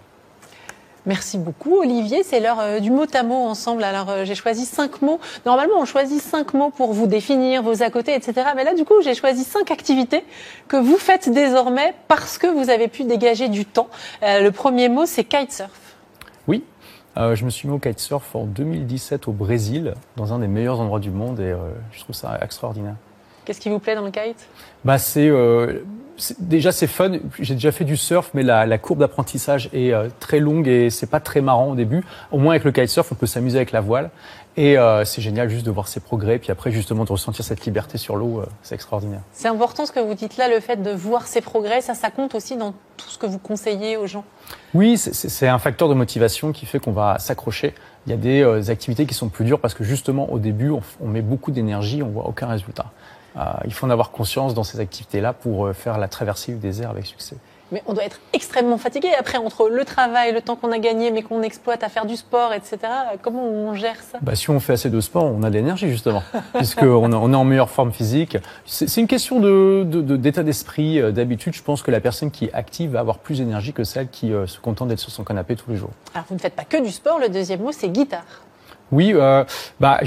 Merci 1.06 1.38
beaucoup, 1.38 1.78
Olivier. 1.78 2.24
C'est 2.24 2.40
l'heure 2.40 2.58
euh, 2.60 2.80
du 2.80 2.90
mot 2.90 3.06
à 3.14 3.22
mot 3.22 3.36
ensemble. 3.36 3.84
Alors, 3.84 4.10
euh, 4.10 4.24
j'ai 4.24 4.34
choisi 4.34 4.66
cinq 4.66 5.02
mots. 5.02 5.20
Normalement, 5.46 5.74
on 5.78 5.84
choisit 5.84 6.20
cinq 6.20 6.52
mots 6.52 6.70
pour 6.70 6.92
vous 6.92 7.06
définir 7.06 7.62
vos 7.62 7.82
à 7.82 7.90
côté, 7.90 8.12
etc. 8.12 8.48
Mais 8.56 8.64
là, 8.64 8.74
du 8.74 8.84
coup, 8.84 8.94
j'ai 9.04 9.14
choisi 9.14 9.44
cinq 9.44 9.70
activités 9.70 10.24
que 10.66 10.76
vous 10.76 10.96
faites 10.96 11.28
désormais 11.28 11.94
parce 12.08 12.38
que 12.38 12.48
vous 12.48 12.70
avez 12.70 12.88
pu 12.88 13.04
dégager 13.04 13.48
du 13.48 13.64
temps. 13.64 13.88
Euh, 14.24 14.40
le 14.40 14.50
premier 14.50 14.88
mot, 14.88 15.06
c'est 15.06 15.22
kitesurf. 15.22 15.70
Oui. 16.48 16.64
je 17.16 17.44
me 17.44 17.50
suis 17.50 17.68
mis 17.68 17.74
au 17.74 17.78
kitesurf 17.78 18.34
en 18.34 18.44
2017 18.44 19.28
au 19.28 19.32
Brésil, 19.32 19.94
dans 20.16 20.32
un 20.32 20.40
des 20.40 20.48
meilleurs 20.48 20.80
endroits 20.80 21.00
du 21.00 21.10
monde, 21.10 21.40
et 21.40 21.54
je 21.92 22.00
trouve 22.00 22.14
ça 22.14 22.38
extraordinaire. 22.42 22.94
Qu'est-ce 23.44 23.60
qui 23.60 23.68
vous 23.68 23.78
plaît 23.78 23.94
dans 23.94 24.04
le 24.04 24.10
kite? 24.10 24.46
Bah, 24.84 24.98
c'est 24.98 25.28
déjà 26.38 26.72
c'est 26.72 26.86
fun. 26.86 27.12
J'ai 27.38 27.54
déjà 27.54 27.72
fait 27.72 27.84
du 27.84 27.96
surf, 27.96 28.30
mais 28.34 28.42
la, 28.42 28.66
la 28.66 28.78
courbe 28.78 29.00
d'apprentissage 29.00 29.68
est 29.72 29.92
euh, 29.92 30.08
très 30.20 30.40
longue 30.40 30.68
et 30.68 30.90
c'est 30.90 31.06
pas 31.06 31.20
très 31.20 31.40
marrant 31.40 31.70
au 31.70 31.74
début. 31.74 32.04
Au 32.32 32.38
moins 32.38 32.52
avec 32.52 32.64
le 32.64 32.72
kitesurf, 32.72 33.10
on 33.12 33.14
peut 33.14 33.26
s'amuser 33.26 33.58
avec 33.58 33.72
la 33.72 33.80
voile 33.80 34.10
et 34.56 34.78
euh, 34.78 35.04
c'est 35.04 35.20
génial 35.20 35.48
juste 35.48 35.66
de 35.66 35.70
voir 35.70 35.88
ses 35.88 36.00
progrès. 36.00 36.38
Puis 36.38 36.50
après 36.50 36.70
justement 36.70 37.04
de 37.04 37.12
ressentir 37.12 37.44
cette 37.44 37.64
liberté 37.64 37.98
sur 37.98 38.16
l'eau, 38.16 38.40
euh, 38.40 38.46
c'est 38.62 38.74
extraordinaire. 38.74 39.20
C'est 39.32 39.48
important 39.48 39.86
ce 39.86 39.92
que 39.92 40.00
vous 40.00 40.14
dites 40.14 40.36
là, 40.36 40.48
le 40.48 40.60
fait 40.60 40.82
de 40.82 40.90
voir 40.90 41.26
ses 41.26 41.40
progrès, 41.40 41.80
ça, 41.80 41.94
ça 41.94 42.10
compte 42.10 42.34
aussi 42.34 42.56
dans 42.56 42.72
tout 42.96 43.08
ce 43.08 43.18
que 43.18 43.26
vous 43.26 43.38
conseillez 43.38 43.96
aux 43.96 44.06
gens. 44.06 44.24
Oui, 44.74 44.96
c'est 44.98 45.48
un 45.48 45.58
facteur 45.58 45.88
de 45.88 45.94
motivation 45.94 46.52
qui 46.52 46.66
fait 46.66 46.78
qu'on 46.78 46.92
va 46.92 47.18
s'accrocher. 47.18 47.74
Il 48.06 48.10
y 48.10 48.14
a 48.14 48.16
des 48.16 48.70
activités 48.70 49.04
qui 49.06 49.14
sont 49.14 49.28
plus 49.28 49.44
dures 49.44 49.60
parce 49.60 49.74
que 49.74 49.84
justement 49.84 50.32
au 50.32 50.38
début 50.38 50.70
on, 50.70 50.80
on 51.00 51.08
met 51.08 51.22
beaucoup 51.22 51.50
d'énergie, 51.50 52.02
on 52.02 52.08
voit 52.08 52.26
aucun 52.26 52.46
résultat. 52.46 52.86
Euh, 53.36 53.42
il 53.64 53.72
faut 53.72 53.86
en 53.86 53.90
avoir 53.90 54.10
conscience 54.10 54.54
dans 54.54 54.64
ces 54.64 54.80
activités-là 54.80 55.32
pour 55.32 55.66
euh, 55.66 55.72
faire 55.72 55.98
la 55.98 56.08
traversée 56.08 56.52
du 56.52 56.58
désert 56.58 56.90
avec 56.90 57.06
succès. 57.06 57.36
Mais 57.72 57.82
on 57.86 57.94
doit 57.94 58.04
être 58.04 58.20
extrêmement 58.32 58.78
fatigué 58.78 59.08
après 59.18 59.38
entre 59.38 59.68
le 59.68 59.84
travail, 59.84 60.32
le 60.32 60.40
temps 60.40 60.54
qu'on 60.54 60.70
a 60.70 60.78
gagné 60.78 61.10
mais 61.10 61.22
qu'on 61.22 61.42
exploite 61.42 61.82
à 61.82 61.88
faire 61.88 62.06
du 62.06 62.14
sport, 62.14 62.52
etc. 62.52 62.78
Comment 63.22 63.42
on 63.42 63.74
gère 63.74 63.96
ça? 63.96 64.18
Bah, 64.22 64.36
Si 64.36 64.48
on 64.50 64.60
fait 64.60 64.74
assez 64.74 64.88
de 64.88 65.00
sport, 65.00 65.24
on 65.24 65.42
a 65.42 65.50
de 65.50 65.54
l'énergie 65.54 65.90
justement, 65.90 66.22
puisqu'on 66.54 67.12
on 67.12 67.32
est 67.32 67.36
en 67.36 67.44
meilleure 67.44 67.68
forme 67.68 67.92
physique. 67.92 68.38
C'est 68.66 69.00
une 69.00 69.08
question 69.08 69.40
d'état 69.40 70.42
de, 70.42 70.46
d'esprit, 70.46 71.00
euh, 71.00 71.10
d'habitude. 71.10 71.54
Je 71.54 71.62
pense 71.62 71.82
que 71.82 71.90
la 71.90 72.00
personne 72.00 72.30
qui 72.30 72.44
est 72.44 72.54
active 72.54 72.92
va 72.92 73.00
avoir 73.00 73.18
plus 73.18 73.38
d'énergie 73.38 73.72
que 73.72 73.82
celle 73.82 74.08
qui 74.08 74.28
se 74.28 74.60
contente 74.60 74.88
d'être 74.88 75.00
sur 75.00 75.10
son 75.10 75.24
canapé 75.24 75.56
tous 75.56 75.70
les 75.70 75.76
jours. 75.76 75.90
Alors 76.14 76.24
vous 76.28 76.36
ne 76.36 76.40
faites 76.40 76.54
pas 76.54 76.64
que 76.64 76.80
du 76.80 76.92
sport, 76.92 77.18
le 77.18 77.28
deuxième 77.28 77.62
mot 77.62 77.72
c'est 77.72 77.88
guitare. 77.88 78.44
Oui, 78.92 79.12
euh, 79.14 79.44
bah, 79.80 80.00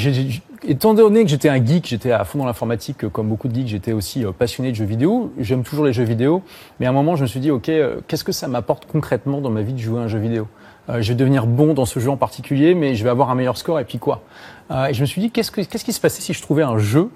étant 0.67 0.93
donné 0.93 1.23
que 1.23 1.29
j'étais 1.29 1.49
un 1.49 1.63
geek, 1.63 1.87
j'étais 1.87 2.11
à 2.11 2.23
fond 2.23 2.39
dans 2.39 2.45
l'informatique, 2.45 3.03
euh, 3.03 3.09
comme 3.09 3.27
beaucoup 3.27 3.47
de 3.47 3.55
geeks, 3.55 3.67
j'étais 3.67 3.93
aussi 3.93 4.25
euh, 4.25 4.31
passionné 4.31 4.71
de 4.71 4.75
jeux 4.75 4.85
vidéo. 4.85 5.31
J'aime 5.39 5.63
toujours 5.63 5.85
les 5.85 5.93
jeux 5.93 6.03
vidéo, 6.03 6.44
mais 6.80 6.85
à 6.85 6.89
un 6.89 6.94
moment, 6.94 7.15
je 7.15 7.23
me 7.23 7.27
suis 7.27 7.39
dit, 7.39 7.51
ok, 7.51 7.69
euh, 7.69 8.01
qu'est-ce 8.07 8.23
que 8.23 8.31
ça 8.31 8.47
m'apporte 8.47 8.85
concrètement 8.85 9.42
dans 9.42 9.49
ma 9.49 9.61
vie 9.61 9.73
de 9.73 9.80
jouer 9.80 9.99
à 9.99 10.04
un 10.04 10.07
jeu 10.07 10.19
vidéo? 10.19 10.47
Je 10.92 11.09
vais 11.09 11.15
devenir 11.15 11.45
bon 11.45 11.75
dans 11.75 11.85
ce 11.85 11.99
jeu 11.99 12.09
en 12.09 12.18
particulier, 12.18 12.73
mais 12.73 12.95
je 12.95 13.04
vais 13.04 13.11
avoir 13.11 13.30
un 13.30 13.35
meilleur 13.35 13.57
score, 13.57 13.80
et 13.80 13.85
puis 13.85 13.99
quoi? 13.99 14.23
Et 14.71 14.94
je 14.95 15.01
me 15.01 15.06
suis 15.06 15.21
dit, 15.21 15.30
qu'est-ce, 15.30 15.51
que, 15.51 15.61
qu'est-ce 15.61 15.85
qui 15.85 15.94
se 15.94 16.01
passait 16.01 16.19
si 16.19 16.33
je 16.33 16.42
trouvais 16.42 16.63
un 16.63 16.80
jeu 16.80 17.11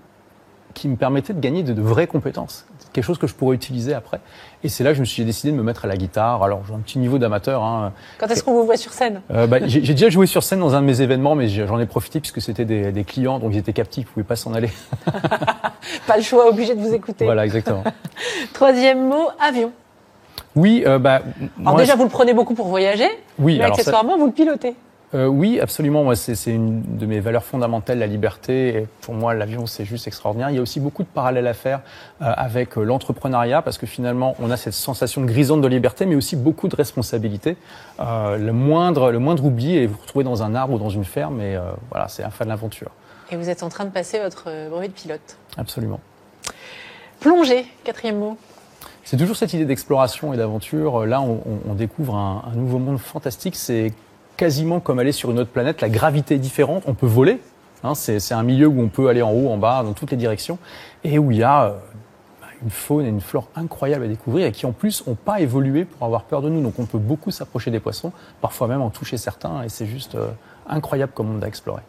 qui 0.73 0.87
me 0.87 0.95
permettait 0.95 1.33
de 1.33 1.39
gagner 1.39 1.63
de, 1.63 1.73
de, 1.73 1.81
vraies 1.81 2.07
compétences, 2.07 2.65
quelque 2.91 3.03
chose 3.03 3.17
que 3.17 3.27
je 3.27 3.33
pourrais 3.33 3.55
utiliser 3.55 3.93
après. 3.93 4.19
Et 4.63 4.69
c'est 4.69 4.83
là 4.83 4.91
que 4.91 4.95
je 4.95 5.01
me 5.01 5.05
suis 5.05 5.23
décidé 5.25 5.51
de 5.51 5.57
me 5.57 5.63
mettre 5.63 5.85
à 5.85 5.87
la 5.87 5.97
guitare. 5.97 6.43
Alors 6.43 6.61
j'ai 6.67 6.73
un 6.73 6.79
petit 6.79 6.99
niveau 6.99 7.17
d'amateur. 7.17 7.63
Hein. 7.63 7.93
Quand 8.17 8.27
est-ce 8.27 8.43
qu'on 8.43 8.53
vous 8.53 8.65
voit 8.65 8.77
sur 8.77 8.93
scène? 8.93 9.21
Euh, 9.31 9.47
bah, 9.47 9.59
j'ai, 9.65 9.81
déjà 9.81 10.09
joué 10.09 10.25
sur 10.25 10.43
scène 10.43 10.59
dans 10.59 10.75
un 10.75 10.81
de 10.81 10.85
mes 10.85 11.01
événements, 11.01 11.35
mais 11.35 11.47
j'en 11.49 11.79
ai 11.79 11.85
profité 11.85 12.19
puisque 12.19 12.41
c'était 12.41 12.65
des, 12.65 12.91
des, 12.91 13.03
clients, 13.03 13.39
donc 13.39 13.53
ils 13.53 13.59
étaient 13.59 13.73
captifs, 13.73 14.05
ils 14.07 14.11
pouvaient 14.11 14.23
pas 14.23 14.35
s'en 14.35 14.53
aller. 14.53 14.69
pas 16.07 16.17
le 16.17 16.23
choix, 16.23 16.49
obligé 16.49 16.75
de 16.75 16.81
vous 16.81 16.93
écouter. 16.93 17.25
Voilà, 17.25 17.45
exactement. 17.45 17.83
Troisième 18.53 19.07
mot, 19.07 19.29
avion. 19.39 19.71
Oui, 20.55 20.83
euh, 20.85 20.99
bah. 20.99 21.21
Alors 21.59 21.77
déjà, 21.77 21.95
vous 21.95 22.03
le 22.03 22.09
prenez 22.09 22.33
beaucoup 22.33 22.53
pour 22.53 22.67
voyager. 22.67 23.09
Oui. 23.39 23.57
Mais 23.57 23.65
accessoirement, 23.65 24.17
vous 24.17 24.27
le 24.27 24.31
pilotez. 24.31 24.75
Euh, 25.13 25.27
oui, 25.27 25.59
absolument. 25.59 26.03
Moi, 26.03 26.15
c'est 26.15 26.51
une 26.51 26.97
de 26.97 27.05
mes 27.05 27.19
valeurs 27.19 27.43
fondamentales, 27.43 27.99
la 27.99 28.07
liberté. 28.07 28.75
Et 28.75 28.87
pour 29.01 29.13
moi, 29.13 29.33
l'avion, 29.33 29.67
c'est 29.67 29.85
juste 29.85 30.07
extraordinaire. 30.07 30.49
Il 30.49 30.55
y 30.55 30.59
a 30.59 30.61
aussi 30.61 30.79
beaucoup 30.79 31.03
de 31.03 31.07
parallèles 31.07 31.45
à 31.47 31.53
faire 31.53 31.81
euh, 32.21 32.33
avec 32.35 32.77
euh, 32.77 32.83
l'entrepreneuriat, 32.83 33.61
parce 33.61 33.77
que 33.77 33.85
finalement, 33.85 34.35
on 34.39 34.49
a 34.49 34.57
cette 34.57 34.73
sensation 34.73 35.23
grisante 35.23 35.61
de 35.61 35.67
liberté, 35.67 36.05
mais 36.05 36.15
aussi 36.15 36.35
beaucoup 36.35 36.67
de 36.67 36.75
responsabilité. 36.75 37.57
Euh, 37.99 38.37
le 38.37 38.53
moindre, 38.53 39.11
le 39.11 39.19
moindre 39.19 39.45
oubli, 39.45 39.75
et 39.75 39.85
vous 39.85 39.93
vous 39.93 40.01
retrouvez 40.01 40.25
dans 40.25 40.41
un 40.41 40.55
arbre 40.55 40.73
ou 40.73 40.79
dans 40.79 40.89
une 40.89 41.05
ferme, 41.05 41.41
et 41.41 41.57
voilà, 41.91 42.07
c'est 42.07 42.23
un 42.23 42.29
fin 42.29 42.45
de 42.45 42.49
l'aventure. 42.49 42.89
Et 43.31 43.35
vous 43.35 43.49
êtes 43.49 43.63
en 43.63 43.69
train 43.69 43.85
de 43.85 43.91
passer 43.91 44.19
votre 44.19 44.45
brevet 44.69 44.87
de 44.87 44.93
pilote. 44.93 45.37
Absolument. 45.57 45.99
Plonger, 47.19 47.65
quatrième 47.83 48.17
mot. 48.17 48.37
C'est 49.03 49.17
toujours 49.17 49.35
cette 49.35 49.53
idée 49.53 49.65
d'exploration 49.65 50.33
et 50.33 50.37
d'aventure. 50.37 51.05
Là, 51.05 51.21
on, 51.21 51.41
on 51.69 51.73
découvre 51.73 52.15
un, 52.15 52.43
un, 52.51 52.55
nouveau 52.55 52.79
monde 52.79 52.99
fantastique. 52.99 53.55
C'est 53.55 53.93
quasiment 54.37 54.79
comme 54.79 54.99
aller 54.99 55.11
sur 55.11 55.31
une 55.31 55.39
autre 55.39 55.51
planète. 55.51 55.81
La 55.81 55.89
gravité 55.89 56.35
est 56.35 56.39
différente. 56.39 56.83
On 56.87 56.93
peut 56.93 57.07
voler. 57.07 57.39
Hein, 57.83 57.95
c'est 57.95 58.33
un 58.33 58.43
milieu 58.43 58.67
où 58.67 58.81
on 58.81 58.87
peut 58.87 59.09
aller 59.09 59.21
en 59.21 59.31
haut, 59.31 59.49
en 59.49 59.57
bas, 59.57 59.83
dans 59.83 59.91
toutes 59.93 60.11
les 60.11 60.17
directions, 60.17 60.57
et 61.03 61.19
où 61.19 61.31
il 61.31 61.37
y 61.39 61.43
a 61.43 61.65
euh, 61.65 61.71
une 62.63 62.69
faune 62.69 63.05
et 63.05 63.09
une 63.09 63.19
flore 63.19 63.49
incroyables 63.57 64.05
à 64.05 64.07
découvrir 64.07 64.47
et 64.47 64.53
qui 64.53 64.65
en 64.65 64.71
plus 64.71 65.05
n'ont 65.05 65.15
pas 65.15 65.41
évolué 65.41 65.83
pour 65.83 66.05
avoir 66.05 66.23
peur 66.23 66.41
de 66.41 66.47
nous. 66.47 66.61
Donc 66.61 66.79
on 66.79 66.85
peut 66.85 66.97
beaucoup 66.97 67.29
s'approcher 67.29 67.71
des 67.71 67.81
poissons, 67.81 68.13
parfois 68.39 68.69
même 68.69 68.81
en 68.81 68.89
toucher 68.89 69.17
certains, 69.17 69.63
et 69.63 69.69
c'est 69.69 69.85
juste 69.85 70.15
euh, 70.15 70.27
incroyable 70.65 71.11
comme 71.13 71.27
monde 71.27 71.43
à 71.43 71.47
explorer. 71.47 71.81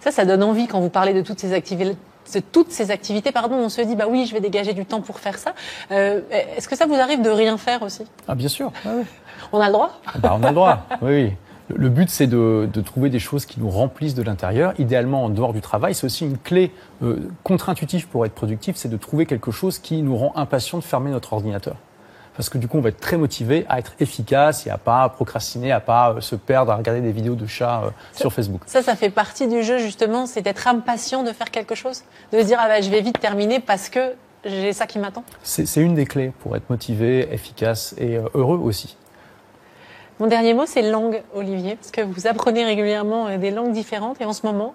Ça, 0.00 0.12
ça 0.12 0.24
donne 0.24 0.44
envie 0.44 0.68
quand 0.68 0.80
vous 0.80 0.90
parlez 0.90 1.12
de 1.12 1.22
toutes 1.22 1.40
ces 1.40 1.52
activités 1.52 1.96
de 2.34 2.38
toutes 2.38 2.70
ces 2.70 2.92
activités, 2.92 3.32
pardon, 3.32 3.56
on 3.56 3.68
se 3.68 3.82
dit 3.82 3.96
bah 3.96 4.04
oui, 4.08 4.26
je 4.26 4.32
vais 4.32 4.40
dégager 4.40 4.74
du 4.74 4.86
temps 4.86 5.00
pour 5.00 5.18
faire 5.18 5.38
ça. 5.38 5.54
Euh, 5.90 6.20
Est-ce 6.56 6.68
que 6.68 6.76
ça 6.76 6.86
vous 6.86 6.94
arrive 6.94 7.20
de 7.20 7.28
rien 7.28 7.58
faire 7.58 7.82
aussi? 7.82 8.04
Ah 8.28 8.36
bien 8.36 8.46
sûr. 8.46 8.70
Ah, 8.86 8.90
oui. 8.96 9.02
On 9.52 9.58
a 9.60 9.66
le 9.66 9.72
droit? 9.72 9.90
Bah, 10.20 10.36
On 10.38 10.42
a 10.44 10.48
le 10.50 10.54
droit. 10.54 10.86
oui. 11.02 11.24
oui. 11.24 11.32
Le 11.68 11.88
but, 11.88 12.10
c'est 12.10 12.26
de, 12.26 12.68
de, 12.72 12.80
trouver 12.80 13.08
des 13.10 13.18
choses 13.18 13.46
qui 13.46 13.60
nous 13.60 13.70
remplissent 13.70 14.14
de 14.14 14.22
l'intérieur, 14.22 14.74
idéalement 14.78 15.24
en 15.24 15.28
dehors 15.28 15.52
du 15.52 15.60
travail. 15.60 15.94
C'est 15.94 16.06
aussi 16.06 16.24
une 16.24 16.38
clé 16.38 16.72
euh, 17.02 17.30
contre-intuitive 17.44 18.08
pour 18.08 18.26
être 18.26 18.32
productif, 18.32 18.76
c'est 18.76 18.88
de 18.88 18.96
trouver 18.96 19.26
quelque 19.26 19.50
chose 19.50 19.78
qui 19.78 20.02
nous 20.02 20.16
rend 20.16 20.32
impatient 20.36 20.78
de 20.78 20.84
fermer 20.84 21.10
notre 21.10 21.32
ordinateur. 21.32 21.76
Parce 22.34 22.48
que 22.48 22.56
du 22.56 22.66
coup, 22.66 22.78
on 22.78 22.80
va 22.80 22.88
être 22.88 23.00
très 23.00 23.18
motivé 23.18 23.66
à 23.68 23.78
être 23.78 23.92
efficace 24.00 24.66
et 24.66 24.70
à 24.70 24.78
pas 24.78 25.08
procrastiner, 25.10 25.70
à 25.70 25.80
pas 25.80 26.14
euh, 26.14 26.20
se 26.20 26.34
perdre 26.34 26.72
à 26.72 26.76
regarder 26.76 27.00
des 27.00 27.12
vidéos 27.12 27.34
de 27.34 27.46
chats 27.46 27.82
euh, 27.84 27.90
sur 28.12 28.32
Facebook. 28.32 28.62
Ça, 28.66 28.82
ça 28.82 28.96
fait 28.96 29.10
partie 29.10 29.48
du 29.48 29.62
jeu 29.62 29.78
justement, 29.78 30.26
c'est 30.26 30.42
d'être 30.42 30.66
impatient 30.66 31.22
de 31.22 31.32
faire 31.32 31.50
quelque 31.50 31.74
chose, 31.74 32.02
de 32.32 32.40
se 32.40 32.46
dire 32.46 32.58
ah 32.60 32.68
bah, 32.68 32.80
je 32.80 32.90
vais 32.90 33.02
vite 33.02 33.20
terminer 33.20 33.60
parce 33.60 33.88
que 33.88 34.00
j'ai 34.44 34.72
ça 34.72 34.86
qui 34.86 34.98
m'attend. 34.98 35.24
C'est 35.42 35.76
une 35.76 35.94
des 35.94 36.06
clés 36.06 36.32
pour 36.40 36.56
être 36.56 36.68
motivé, 36.68 37.32
efficace 37.32 37.94
et 37.98 38.18
heureux 38.34 38.58
aussi. 38.58 38.96
Mon 40.18 40.26
dernier 40.26 40.54
mot, 40.54 40.66
c'est 40.66 40.82
langue, 40.82 41.22
Olivier, 41.34 41.76
parce 41.76 41.90
que 41.90 42.00
vous 42.00 42.26
apprenez 42.26 42.64
régulièrement 42.64 43.28
euh, 43.28 43.38
des 43.38 43.50
langues 43.50 43.72
différentes 43.72 44.20
et 44.20 44.24
en 44.24 44.32
ce 44.32 44.46
moment, 44.46 44.74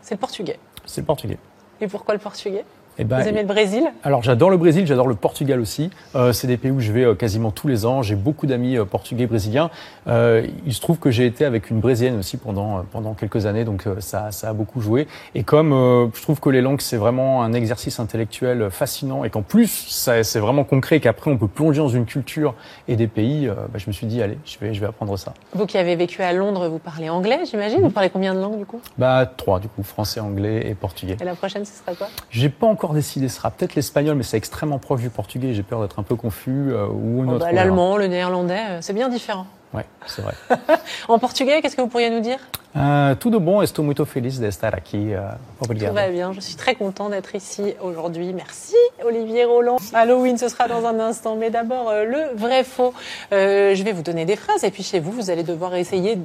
c'est 0.00 0.14
le 0.14 0.20
portugais. 0.20 0.58
C'est 0.86 1.02
le 1.02 1.06
portugais. 1.06 1.38
Et 1.80 1.86
pourquoi 1.86 2.14
le 2.14 2.20
portugais? 2.20 2.64
Eh 2.98 3.04
ben, 3.04 3.20
Vous 3.20 3.28
aimez 3.28 3.42
le 3.42 3.46
Brésil? 3.48 3.84
Alors 4.02 4.22
j'adore 4.22 4.50
le 4.50 4.56
Brésil, 4.56 4.86
j'adore 4.86 5.08
le 5.08 5.14
Portugal 5.14 5.60
aussi. 5.60 5.90
Euh, 6.14 6.32
c'est 6.32 6.46
des 6.46 6.56
pays 6.56 6.70
où 6.70 6.80
je 6.80 6.92
vais 6.92 7.04
euh, 7.04 7.14
quasiment 7.14 7.50
tous 7.50 7.68
les 7.68 7.86
ans. 7.86 8.02
J'ai 8.02 8.16
beaucoup 8.16 8.46
d'amis 8.46 8.76
euh, 8.76 8.84
portugais, 8.84 9.26
brésiliens. 9.26 9.70
Euh, 10.08 10.46
il 10.66 10.74
se 10.74 10.80
trouve 10.80 10.98
que 10.98 11.10
j'ai 11.10 11.26
été 11.26 11.44
avec 11.44 11.70
une 11.70 11.80
brésilienne 11.80 12.18
aussi 12.18 12.36
pendant 12.36 12.82
pendant 12.90 13.14
quelques 13.14 13.46
années, 13.46 13.64
donc 13.64 13.84
ça 14.00 14.30
ça 14.30 14.48
a 14.50 14.52
beaucoup 14.52 14.80
joué. 14.80 15.06
Et 15.34 15.42
comme 15.42 15.70
je 16.14 16.22
trouve 16.22 16.40
que 16.40 16.50
les 16.50 16.60
langues 16.60 16.80
c'est 16.80 16.96
vraiment 16.96 17.42
un 17.42 17.52
exercice 17.52 18.00
intellectuel 18.00 18.70
fascinant 18.70 19.24
et 19.24 19.30
qu'en 19.30 19.42
plus 19.42 19.68
c'est 19.88 20.38
vraiment 20.38 20.64
concret 20.64 20.96
et 20.96 21.00
qu'après 21.00 21.30
on 21.30 21.38
peut 21.38 21.48
plonger 21.48 21.80
dans 21.80 21.88
une 21.88 22.04
culture 22.04 22.54
et 22.88 22.96
des 22.96 23.06
pays, 23.06 23.46
bah, 23.46 23.78
je 23.78 23.86
me 23.86 23.92
suis 23.92 24.06
dit 24.06 24.20
allez, 24.22 24.38
je 24.44 24.58
vais 24.58 24.74
je 24.74 24.80
vais 24.80 24.86
apprendre 24.86 25.16
ça. 25.16 25.34
Vous 25.54 25.66
qui 25.66 25.78
avez 25.78 25.96
vécu 25.96 26.22
à 26.22 26.32
Londres, 26.32 26.68
vous 26.68 26.78
parlez 26.78 27.08
anglais, 27.08 27.40
j'imagine? 27.48 27.80
Vous 27.80 27.90
parlez 27.90 28.10
combien 28.10 28.34
de 28.34 28.40
langues 28.40 28.58
du 28.58 28.66
coup? 28.66 28.80
Bah 28.98 29.30
trois 29.36 29.60
du 29.60 29.68
coup, 29.68 29.82
français, 29.82 30.20
anglais 30.20 30.66
et 30.68 30.74
portugais. 30.74 31.16
Et 31.20 31.24
la 31.24 31.34
prochaine 31.34 31.64
ce 31.64 31.72
sera 31.72 31.94
quoi? 31.94 32.08
J'ai 32.30 32.48
pas 32.48 32.66
encore 32.66 32.81
décidé. 32.90 33.28
Ce 33.28 33.36
sera 33.36 33.50
peut-être 33.50 33.74
l'espagnol, 33.74 34.16
mais 34.16 34.22
c'est 34.22 34.36
extrêmement 34.36 34.78
proche 34.78 35.00
du 35.00 35.10
portugais. 35.10 35.54
J'ai 35.54 35.62
peur 35.62 35.80
d'être 35.80 35.98
un 35.98 36.02
peu 36.02 36.16
confus. 36.16 36.72
Euh, 36.72 36.86
ou 36.86 37.24
oh 37.26 37.38
bah, 37.38 37.52
L'allemand, 37.52 37.96
le 37.96 38.08
néerlandais, 38.08 38.80
c'est 38.80 38.92
bien 38.92 39.08
différent. 39.08 39.46
Oui, 39.74 39.82
c'est 40.06 40.22
vrai. 40.22 40.34
en 41.08 41.18
portugais, 41.18 41.62
qu'est-ce 41.62 41.76
que 41.76 41.80
vous 41.80 41.88
pourriez 41.88 42.10
nous 42.10 42.20
dire? 42.20 42.38
Euh, 42.76 43.14
Tout 43.14 43.30
de 43.30 43.38
bon, 43.38 43.62
estou 43.62 43.82
muito 43.82 44.04
feliz 44.04 44.40
de 44.40 44.46
estar 44.46 44.74
aqui. 44.74 45.14
Euh, 45.14 45.28
Tout 45.60 45.94
va 45.94 46.08
bien, 46.08 46.32
je 46.32 46.40
suis 46.40 46.56
très 46.56 46.74
content 46.74 47.10
d'être 47.10 47.34
ici 47.34 47.74
aujourd'hui. 47.82 48.32
Merci 48.32 48.76
Olivier 49.04 49.44
Roland. 49.44 49.76
Halloween, 49.92 50.38
ce 50.38 50.48
sera 50.48 50.68
dans 50.68 50.84
un 50.86 50.98
instant, 51.00 51.36
mais 51.36 51.50
d'abord 51.50 51.90
euh, 51.90 52.04
le 52.04 52.36
vrai 52.36 52.64
faux. 52.64 52.94
Euh, 53.32 53.74
je 53.74 53.82
vais 53.82 53.92
vous 53.92 54.02
donner 54.02 54.24
des 54.24 54.36
phrases 54.36 54.64
et 54.64 54.70
puis 54.70 54.82
chez 54.82 55.00
vous, 55.00 55.12
vous 55.12 55.30
allez 55.30 55.42
devoir 55.42 55.74
essayer 55.74 56.18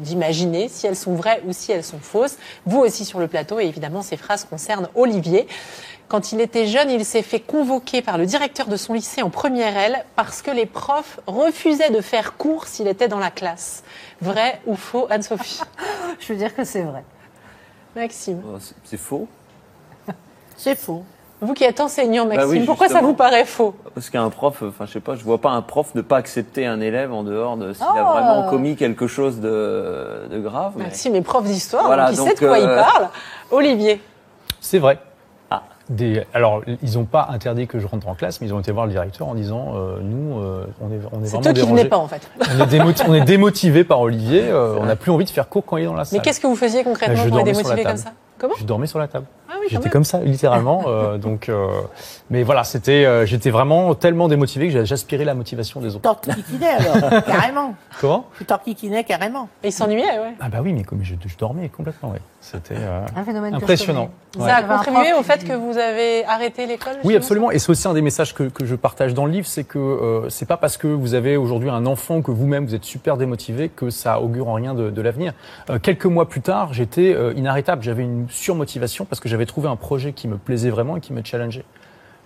d'imaginer 0.00 0.68
si 0.68 0.86
elles 0.86 0.96
sont 0.96 1.14
vraies 1.14 1.42
ou 1.46 1.52
si 1.52 1.72
elles 1.72 1.84
sont 1.84 2.00
fausses. 2.00 2.36
Vous 2.66 2.80
aussi 2.80 3.04
sur 3.04 3.18
le 3.18 3.26
plateau 3.26 3.58
et 3.58 3.64
évidemment 3.64 4.02
ces 4.02 4.16
phrases 4.16 4.44
concernent 4.44 4.88
Olivier. 4.94 5.46
Quand 6.08 6.30
il 6.32 6.40
était 6.40 6.66
jeune, 6.66 6.88
il 6.90 7.04
s'est 7.04 7.22
fait 7.22 7.40
convoquer 7.40 8.00
par 8.00 8.16
le 8.16 8.26
directeur 8.26 8.68
de 8.68 8.76
son 8.76 8.92
lycée 8.92 9.22
en 9.22 9.30
première 9.30 9.76
L 9.76 10.04
parce 10.14 10.40
que 10.40 10.52
les 10.52 10.66
profs 10.66 11.18
refusaient 11.26 11.90
de 11.90 12.00
faire 12.00 12.36
cours 12.36 12.66
s'il 12.66 12.86
était 12.86 13.08
dans 13.08 13.18
la 13.18 13.30
classe. 13.30 13.82
Vrai 14.20 14.60
ou 14.66 14.76
faux, 14.76 15.08
Anne-Sophie? 15.10 15.62
Je 16.20 16.32
veux 16.32 16.38
dire 16.38 16.54
que 16.54 16.62
c'est 16.62 16.82
vrai. 16.82 17.02
Maxime 17.96 18.40
oh, 18.46 18.58
C'est 18.84 18.96
faux. 18.96 19.26
c'est 20.56 20.78
faux. 20.78 21.02
Vous 21.40 21.52
qui 21.52 21.64
êtes 21.64 21.80
enseignant, 21.80 22.24
bah 22.24 22.36
Maxime, 22.36 22.64
pourquoi 22.64 22.88
ça 22.88 23.02
vous 23.02 23.12
paraît 23.12 23.44
faux? 23.44 23.74
Parce 23.94 24.08
qu'un 24.08 24.30
prof, 24.30 24.62
enfin 24.62 24.86
je 24.86 24.92
sais 24.92 25.00
pas, 25.00 25.16
je 25.16 25.24
vois 25.24 25.38
pas 25.38 25.50
un 25.50 25.60
prof 25.60 25.94
ne 25.94 26.00
pas 26.00 26.16
accepter 26.16 26.64
un 26.64 26.80
élève 26.80 27.12
en 27.12 27.24
dehors 27.24 27.58
de 27.58 27.74
s'il 27.74 27.84
a 27.84 28.06
oh 28.08 28.12
vraiment 28.12 28.48
commis 28.48 28.74
quelque 28.74 29.06
chose 29.06 29.40
de, 29.40 30.28
de 30.30 30.40
grave. 30.40 30.78
Maxime 30.78 31.14
est 31.14 31.20
prof 31.20 31.44
d'histoire, 31.44 31.86
voilà, 31.86 32.10
donc 32.10 32.26
il 32.26 32.28
sait 32.28 32.34
de 32.34 32.46
quoi 32.46 32.58
il 32.58 32.64
euh, 32.64 32.76
parle. 32.76 33.08
Olivier 33.50 34.00
C'est 34.62 34.78
vrai. 34.78 34.98
Des, 35.88 36.24
alors, 36.34 36.62
ils 36.82 36.94
n'ont 36.94 37.04
pas 37.04 37.28
interdit 37.30 37.68
que 37.68 37.78
je 37.78 37.86
rentre 37.86 38.08
en 38.08 38.14
classe, 38.14 38.40
mais 38.40 38.48
ils 38.48 38.54
ont 38.54 38.58
été 38.58 38.72
voir 38.72 38.86
le 38.86 38.92
directeur 38.92 39.28
en 39.28 39.34
disant 39.34 39.74
euh, 39.76 39.98
nous, 40.02 40.40
euh, 40.40 40.66
on 40.80 40.90
est, 40.90 40.98
on 41.12 41.22
est, 41.22 41.28
vraiment 41.28 41.52
dérangés. 41.52 41.84
pas 41.84 41.98
en 41.98 42.08
fait. 42.08 42.28
on, 42.40 42.64
est 42.64 42.66
démotivé, 42.66 43.08
on 43.08 43.14
est 43.14 43.24
démotivé 43.24 43.84
par 43.84 44.00
Olivier. 44.00 44.42
Euh, 44.48 44.76
on 44.80 44.86
n'a 44.86 44.96
plus 44.96 45.12
envie 45.12 45.24
de 45.24 45.30
faire 45.30 45.48
cours 45.48 45.64
quand 45.64 45.76
il 45.76 45.84
est 45.84 45.86
dans 45.86 45.94
la 45.94 46.04
salle. 46.04 46.18
Mais 46.18 46.24
qu'est-ce 46.24 46.40
que 46.40 46.48
vous 46.48 46.56
faisiez 46.56 46.82
concrètement 46.82 47.28
pour 47.28 47.38
être 47.38 47.44
démotivé 47.44 47.84
comme 47.84 47.96
ça? 47.96 48.12
Comment? 48.38 48.54
Je 48.58 48.64
dormais 48.64 48.86
sur 48.86 48.98
la 48.98 49.08
table. 49.08 49.26
Ah 49.48 49.54
oui, 49.60 49.66
j'étais 49.70 49.88
comme 49.88 50.04
ça, 50.04 50.20
littéralement. 50.20 50.84
euh, 50.88 51.16
donc, 51.18 51.48
euh, 51.48 51.68
mais 52.28 52.42
voilà, 52.42 52.64
c'était, 52.64 53.06
euh, 53.06 53.24
j'étais 53.24 53.50
vraiment 53.50 53.94
tellement 53.94 54.28
démotivé 54.28 54.70
que 54.70 54.84
j'aspirais 54.84 55.24
la 55.24 55.34
motivation 55.34 55.80
des 55.80 55.96
autres. 55.96 56.02
T'enquiquinais 56.02 56.68
alors, 56.68 57.24
carrément. 57.24 57.74
Comment? 58.00 58.26
T'enquiquinais 58.46 59.04
carrément. 59.04 59.48
Et 59.62 59.68
il 59.68 59.72
s'ennuyait, 59.72 60.18
ouais. 60.18 60.34
Ah 60.40 60.48
bah 60.50 60.58
oui, 60.62 60.74
mais 60.74 60.82
comme 60.82 61.02
je, 61.02 61.14
je 61.24 61.36
dormais 61.36 61.70
complètement, 61.70 62.10
ouais. 62.10 62.20
C'était 62.46 62.76
euh, 62.78 63.04
impressionnant. 63.52 64.10
Ça 64.38 64.56
a 64.56 64.62
contribué 64.62 65.12
au 65.18 65.24
fait 65.24 65.44
que 65.44 65.52
vous 65.52 65.76
avez 65.78 66.24
arrêté 66.26 66.66
l'école 66.66 66.94
Oui, 67.02 67.16
absolument. 67.16 67.50
Et 67.50 67.58
c'est 67.58 67.70
aussi 67.70 67.88
un 67.88 67.92
des 67.92 68.02
messages 68.02 68.34
que, 68.34 68.44
que, 68.44 68.64
je 68.64 68.76
partage 68.76 69.14
dans 69.14 69.26
le 69.26 69.32
livre, 69.32 69.48
c'est 69.48 69.64
que 69.64 69.80
euh, 69.80 70.28
c'est 70.28 70.46
pas 70.46 70.56
parce 70.56 70.76
que 70.76 70.86
vous 70.86 71.14
avez 71.14 71.36
aujourd'hui 71.36 71.70
un 71.70 71.86
enfant 71.86 72.22
que 72.22 72.30
vous-même 72.30 72.64
vous 72.64 72.76
êtes 72.76 72.84
super 72.84 73.16
démotivé 73.16 73.68
que 73.68 73.90
ça 73.90 74.20
augure 74.20 74.46
en 74.46 74.54
rien 74.54 74.74
de, 74.74 74.90
de 74.90 75.02
l'avenir. 75.02 75.32
Euh, 75.70 75.80
quelques 75.80 76.06
mois 76.06 76.28
plus 76.28 76.40
tard, 76.40 76.72
j'étais 76.72 77.12
euh, 77.16 77.32
inarrêtable. 77.34 77.82
J'avais 77.82 78.04
une 78.04 78.28
surmotivation 78.30 79.06
parce 79.06 79.18
que 79.18 79.28
j'avais 79.28 79.46
trouvé 79.46 79.68
un 79.68 79.76
projet 79.76 80.12
qui 80.12 80.28
me 80.28 80.36
plaisait 80.36 80.70
vraiment 80.70 80.96
et 80.96 81.00
qui 81.00 81.12
me 81.12 81.24
challengeait. 81.24 81.64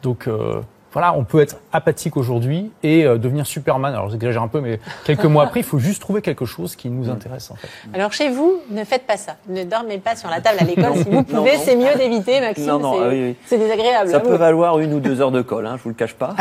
Donc 0.03 0.29
euh, 0.29 0.61
voilà, 0.93 1.15
on 1.15 1.25
peut 1.25 1.41
être 1.41 1.57
apathique 1.73 2.17
aujourd'hui 2.17 2.73
et 2.83 3.05
euh, 3.05 3.17
devenir 3.17 3.47
Superman. 3.47 3.95
Alors 3.95 4.11
j'exagère 4.11 4.43
un 4.43 4.49
peu, 4.49 4.61
mais 4.61 4.81
quelques 5.05 5.25
mois 5.25 5.45
après, 5.45 5.61
il 5.61 5.63
faut 5.65 5.79
juste 5.79 6.01
trouver 6.01 6.21
quelque 6.21 6.45
chose 6.45 6.75
qui 6.75 6.91
nous 6.91 7.09
intéresse 7.09 7.51
en 7.51 7.55
fait. 7.55 7.69
Alors 7.95 8.13
chez 8.13 8.29
vous, 8.29 8.61
ne 8.71 8.83
faites 8.85 9.07
pas 9.07 9.17
ça. 9.17 9.37
Ne 9.49 9.63
dormez 9.63 9.99
pas 9.99 10.17
sur 10.17 10.29
la 10.29 10.41
table 10.41 10.59
à 10.61 10.65
l'école 10.65 10.97
si 10.97 11.09
vous 11.09 11.23
pouvez. 11.23 11.57
C'est 11.59 11.77
mieux 11.77 11.95
d'éviter, 11.97 12.41
Maxime. 12.41 12.67
Non, 12.67 12.79
non, 12.81 13.09
oui, 13.09 13.23
oui. 13.23 13.37
C'est 13.47 13.59
désagréable. 13.59 14.11
Ça 14.11 14.21
peut 14.21 14.35
valoir 14.35 14.81
une 14.81 14.95
ou 14.95 15.01
deux 15.01 15.21
heures 15.21 15.31
de 15.31 15.43
colle, 15.43 15.67
hein, 15.67 15.77
je 15.77 15.83
vous 15.85 15.91
le 15.91 15.95
cache 15.95 16.15
pas. 16.15 16.35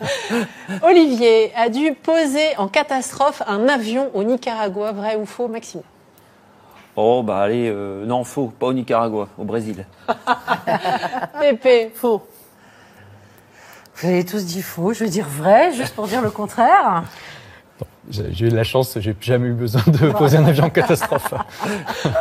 Olivier 0.82 1.52
a 1.54 1.68
dû 1.68 1.92
poser 1.92 2.56
en 2.56 2.68
catastrophe 2.68 3.42
un 3.46 3.68
avion 3.68 4.10
au 4.14 4.22
Nicaragua, 4.22 4.92
vrai 4.92 5.16
ou 5.16 5.26
faux, 5.26 5.48
Maxime? 5.48 5.82
Oh, 6.96 7.22
bah 7.22 7.38
allez, 7.40 7.68
euh, 7.68 8.04
non, 8.04 8.24
faux, 8.24 8.52
pas 8.58 8.66
au 8.66 8.72
Nicaragua, 8.72 9.28
au 9.38 9.44
Brésil. 9.44 9.86
Pépé. 11.40 11.90
Faux. 11.94 12.22
Vous 14.00 14.08
avez 14.08 14.24
tous 14.24 14.44
dit 14.44 14.62
faux, 14.62 14.94
je 14.94 15.04
vais 15.04 15.10
dire 15.10 15.26
vrai, 15.28 15.72
juste 15.72 15.94
pour 15.94 16.06
dire 16.06 16.22
le 16.22 16.30
contraire. 16.30 17.04
J'ai 18.08 18.46
eu 18.46 18.48
de 18.48 18.56
la 18.56 18.64
chance, 18.64 18.96
j'ai 18.98 19.14
jamais 19.20 19.48
eu 19.48 19.52
besoin 19.52 19.82
de 19.86 20.10
poser 20.12 20.38
un 20.38 20.46
avion 20.46 20.64
en 20.64 20.70
catastrophe. 20.70 21.34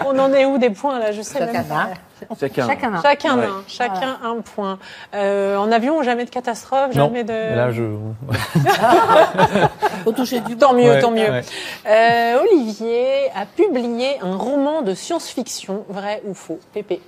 On 0.05 0.19
en 0.19 0.31
est 0.33 0.45
où 0.45 0.57
des 0.57 0.69
points 0.69 0.99
là? 0.99 1.13
Je 1.13 1.21
sais 1.21 1.39
Chacun 1.39 1.63
même 1.63 1.95
Chacun. 2.39 2.67
Chacun 2.67 2.93
un. 2.93 3.01
Chacun, 3.01 3.37
ouais. 3.37 3.45
un. 3.45 3.63
Chacun 3.65 4.17
un 4.23 4.41
point. 4.41 4.77
Euh, 5.15 5.55
en 5.55 5.71
avion, 5.71 6.03
jamais 6.03 6.25
de 6.25 6.29
catastrophe, 6.29 6.93
non, 6.95 7.05
jamais 7.05 7.23
de. 7.23 7.33
Là, 7.33 7.71
je. 7.71 7.83
Faut 10.03 10.11
toucher 10.11 10.41
du. 10.41 10.57
Tant 10.57 10.73
mieux, 10.73 10.91
Ouais, 10.91 10.99
tant 10.99 11.11
mieux. 11.11 11.29
ouais. 11.29 11.43
Euh, 11.87 12.41
Olivier 12.41 13.31
a 13.33 13.45
publié 13.45 14.19
un 14.21 14.35
roman 14.35 14.81
de 14.81 14.93
science-fiction, 14.93 15.85
vrai 15.87 16.21
ou 16.25 16.33
faux? 16.33 16.59
Pépé. 16.73 17.01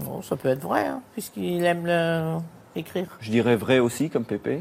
Bon, 0.00 0.22
ça 0.22 0.34
peut 0.34 0.48
être 0.48 0.62
vrai, 0.62 0.86
hein, 0.86 1.02
puisqu'il 1.12 1.64
aime 1.64 1.86
le... 1.86 2.38
Je 3.20 3.30
dirais 3.30 3.56
vrai 3.56 3.78
aussi, 3.78 4.10
comme 4.10 4.24
Pépé. 4.24 4.60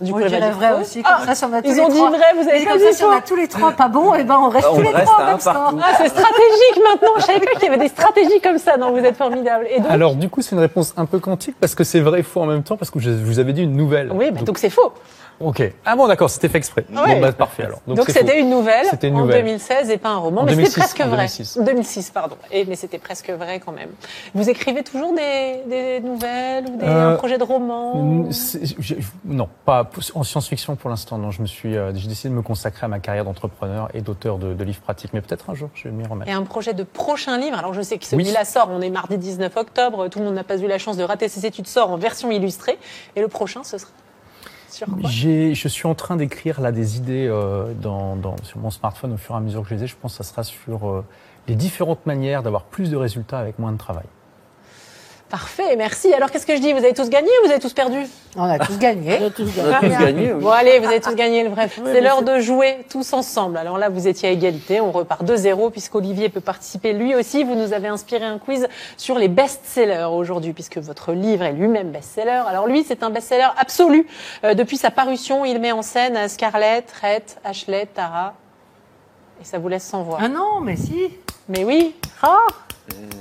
Du 0.00 0.12
coup, 0.12 0.20
dire 0.22 0.50
vrai 0.52 0.70
faux. 0.74 0.80
aussi. 0.80 1.02
Comme 1.02 1.12
Ah, 1.16 1.26
ça, 1.26 1.34
si 1.34 1.44
on 1.44 1.52
a 1.52 1.62
tous 1.62 1.68
ils 1.68 1.74
les 1.74 1.80
ont 1.80 1.88
dit 1.88 1.96
trois- 1.96 2.10
vrai, 2.10 2.24
vous 2.34 2.48
avez 2.48 2.64
comme 2.64 2.78
dit 2.78 2.84
ça, 2.84 2.92
si 2.92 3.04
on 3.04 3.10
a 3.10 3.20
tous 3.20 3.36
les 3.36 3.46
trois 3.48 3.72
pas 3.72 3.88
bons, 3.88 4.14
et 4.14 4.24
ben 4.24 4.38
on 4.40 4.48
reste 4.48 4.66
On 4.70 4.76
tous 4.76 4.82
les 4.82 4.88
reste 4.88 5.06
trois 5.06 5.38
comme. 5.70 5.80
Ah, 5.82 5.94
c'est 5.98 6.08
stratégique 6.08 6.82
maintenant. 6.90 7.10
Je 7.18 7.22
savais 7.22 7.40
pas 7.40 7.52
qu'il 7.52 7.64
y 7.64 7.68
avait 7.68 7.78
des 7.78 7.88
stratégies 7.88 8.40
comme 8.42 8.58
ça. 8.58 8.76
Non, 8.76 8.90
vous 8.92 8.98
êtes 9.04 9.16
formidable. 9.16 9.66
Et 9.70 9.80
donc, 9.80 9.90
Alors 9.90 10.14
du 10.14 10.28
coup, 10.28 10.42
c'est 10.42 10.52
une 10.56 10.60
réponse 10.62 10.94
un 10.96 11.04
peu 11.06 11.18
quantique 11.20 11.56
parce 11.60 11.74
que 11.74 11.84
c'est 11.84 12.00
vrai 12.00 12.20
et 12.20 12.22
faux 12.22 12.40
en 12.42 12.46
même 12.46 12.62
temps 12.62 12.76
parce 12.76 12.90
que 12.90 12.98
je 13.00 13.10
vous 13.10 13.38
avais 13.38 13.52
dit 13.52 13.62
une 13.62 13.76
nouvelle. 13.76 14.10
oui, 14.12 14.30
bah, 14.30 14.40
donc 14.42 14.58
c'est 14.58 14.70
faux. 14.70 14.92
Ok. 15.40 15.60
Ah 15.84 15.96
bon, 15.96 16.06
d'accord, 16.06 16.30
c'était 16.30 16.48
fait 16.48 16.58
exprès. 16.58 16.84
Ouais. 16.94 17.14
Bon, 17.16 17.20
bah, 17.20 17.32
parfait 17.32 17.64
alors. 17.64 17.80
Donc 17.88 18.04
c'était 18.08 18.38
une 18.38 18.50
nouvelle 18.50 18.86
en 18.86 19.08
nouvelle. 19.10 19.42
2016 19.42 19.90
et 19.90 19.96
pas 19.96 20.10
un 20.10 20.18
roman, 20.18 20.42
En 20.42 20.44
mais 20.44 20.52
2006, 20.52 20.70
c'était 20.70 20.80
presque 20.82 21.00
en 21.00 21.08
vrai. 21.08 21.16
2006. 21.16 21.58
2006, 21.60 22.10
pardon. 22.10 22.36
Et, 22.52 22.64
mais 22.64 22.76
c'était 22.76 22.98
presque 22.98 23.28
vrai 23.30 23.58
quand 23.64 23.72
même. 23.72 23.88
Vous 24.34 24.48
écrivez 24.48 24.84
toujours 24.84 25.12
des, 25.14 25.62
des 25.68 26.00
nouvelles 26.00 26.66
ou 26.72 26.76
des 26.76 26.86
Euh, 26.86 27.14
un 27.14 27.16
projet 27.16 27.38
de 27.38 27.44
roman 27.44 28.28
Non, 29.24 29.48
pas 29.64 29.81
en 30.14 30.22
science-fiction 30.22 30.76
pour 30.76 30.90
l'instant. 30.90 31.18
Non, 31.18 31.30
je 31.30 31.42
me 31.42 31.46
suis, 31.46 31.76
euh, 31.76 31.92
j'ai 31.94 32.08
décidé 32.08 32.28
de 32.30 32.34
me 32.34 32.42
consacrer 32.42 32.84
à 32.84 32.88
ma 32.88 32.98
carrière 33.00 33.24
d'entrepreneur 33.24 33.88
et 33.94 34.00
d'auteur 34.00 34.38
de, 34.38 34.54
de 34.54 34.64
livres 34.64 34.80
pratiques. 34.80 35.12
Mais 35.12 35.20
peut-être 35.20 35.50
un 35.50 35.54
jour, 35.54 35.70
je 35.74 35.84
vais 35.84 35.90
m'y 35.90 36.06
remettre. 36.06 36.30
Et 36.30 36.34
un 36.34 36.42
projet 36.44 36.74
de 36.74 36.82
prochain 36.82 37.38
livre. 37.38 37.58
Alors 37.58 37.74
je 37.74 37.82
sais 37.82 37.98
que 37.98 38.04
Oui. 38.04 38.24
celui-là 38.24 38.44
sort, 38.44 38.68
on 38.70 38.80
est 38.80 38.90
mardi 38.90 39.18
19 39.18 39.56
octobre, 39.56 40.08
tout 40.08 40.18
le 40.20 40.26
monde 40.26 40.34
n'a 40.34 40.44
pas 40.44 40.58
eu 40.58 40.66
la 40.66 40.78
chance 40.78 40.96
de 40.96 41.02
rater 41.04 41.28
ses 41.28 41.46
études, 41.46 41.66
sort 41.66 41.90
en 41.90 41.96
version 41.96 42.30
illustrée. 42.30 42.78
Et 43.16 43.20
le 43.20 43.28
prochain, 43.28 43.62
ce 43.64 43.78
sera 43.78 43.90
sur 44.70 44.86
quoi? 44.86 45.10
Je 45.10 45.68
suis 45.68 45.86
en 45.86 45.94
train 45.94 46.16
d'écrire 46.16 46.60
là 46.60 46.72
des 46.72 46.96
idées 46.96 47.26
euh, 47.28 47.72
dans, 47.74 48.16
dans- 48.16 48.36
sur 48.42 48.58
mon 48.58 48.70
smartphone 48.70 49.12
au 49.12 49.16
fur 49.18 49.34
et 49.34 49.38
à 49.38 49.40
mesure 49.40 49.62
que 49.62 49.68
je 49.68 49.74
les 49.74 49.84
ai. 49.84 49.86
Je 49.86 49.96
pense 50.00 50.16
que 50.16 50.24
ça 50.24 50.30
sera 50.30 50.42
sur 50.44 50.88
euh, 50.88 51.04
les 51.48 51.54
différentes 51.56 52.06
manières 52.06 52.42
d'avoir 52.42 52.64
plus 52.64 52.90
de 52.90 52.96
résultats 52.96 53.38
avec 53.38 53.58
moins 53.58 53.72
de 53.72 53.76
travail. 53.78 54.06
Parfait, 55.32 55.76
merci. 55.76 56.12
Alors 56.12 56.30
qu'est-ce 56.30 56.44
que 56.44 56.54
je 56.54 56.60
dis 56.60 56.72
Vous 56.74 56.80
avez 56.84 56.92
tous 56.92 57.08
gagné 57.08 57.30
ou 57.40 57.46
vous 57.46 57.50
avez 57.50 57.58
tous 57.58 57.72
perdu 57.72 57.96
On 58.36 58.42
a 58.42 58.58
tous 58.58 58.76
gagné. 58.78 59.16
On 59.22 59.26
a 59.28 59.30
tous 59.30 59.50
gagné. 59.56 60.34
oui. 60.34 60.40
Bon 60.42 60.50
allez, 60.50 60.78
vous 60.78 60.84
avez 60.84 61.00
tous 61.00 61.14
gagné 61.14 61.42
le 61.42 61.48
vrai. 61.48 61.70
C'est 61.86 62.02
l'heure 62.02 62.20
de 62.20 62.38
jouer 62.38 62.84
tous 62.90 63.14
ensemble. 63.14 63.56
Alors 63.56 63.78
là, 63.78 63.88
vous 63.88 64.06
étiez 64.06 64.28
à 64.28 64.32
égalité, 64.32 64.82
on 64.82 64.92
repart 64.92 65.24
de 65.24 65.34
zéro 65.34 65.70
puisqu'Olivier 65.70 66.28
peut 66.28 66.42
participer 66.42 66.92
lui 66.92 67.14
aussi. 67.14 67.44
Vous 67.44 67.54
nous 67.54 67.72
avez 67.72 67.88
inspiré 67.88 68.26
un 68.26 68.36
quiz 68.38 68.68
sur 68.98 69.18
les 69.18 69.28
best-sellers 69.28 70.04
aujourd'hui 70.12 70.52
puisque 70.52 70.76
votre 70.76 71.12
livre 71.14 71.44
est 71.44 71.52
lui-même 71.52 71.92
best-seller. 71.92 72.42
Alors 72.46 72.66
lui, 72.66 72.84
c'est 72.86 73.02
un 73.02 73.08
best-seller 73.08 73.48
absolu. 73.56 74.06
Euh, 74.44 74.52
depuis 74.52 74.76
sa 74.76 74.90
parution, 74.90 75.46
il 75.46 75.60
met 75.60 75.72
en 75.72 75.80
scène 75.80 76.28
Scarlett, 76.28 76.92
Rhett, 77.00 77.38
Ashley, 77.42 77.86
Tara. 77.86 78.34
Et 79.40 79.46
ça 79.46 79.56
vous 79.58 79.68
laisse 79.68 79.84
sans 79.84 80.02
voix. 80.02 80.18
Ah 80.20 80.28
non, 80.28 80.60
mais 80.60 80.76
si. 80.76 81.08
Mais 81.48 81.64
oui, 81.64 81.94
Ah, 82.22 82.36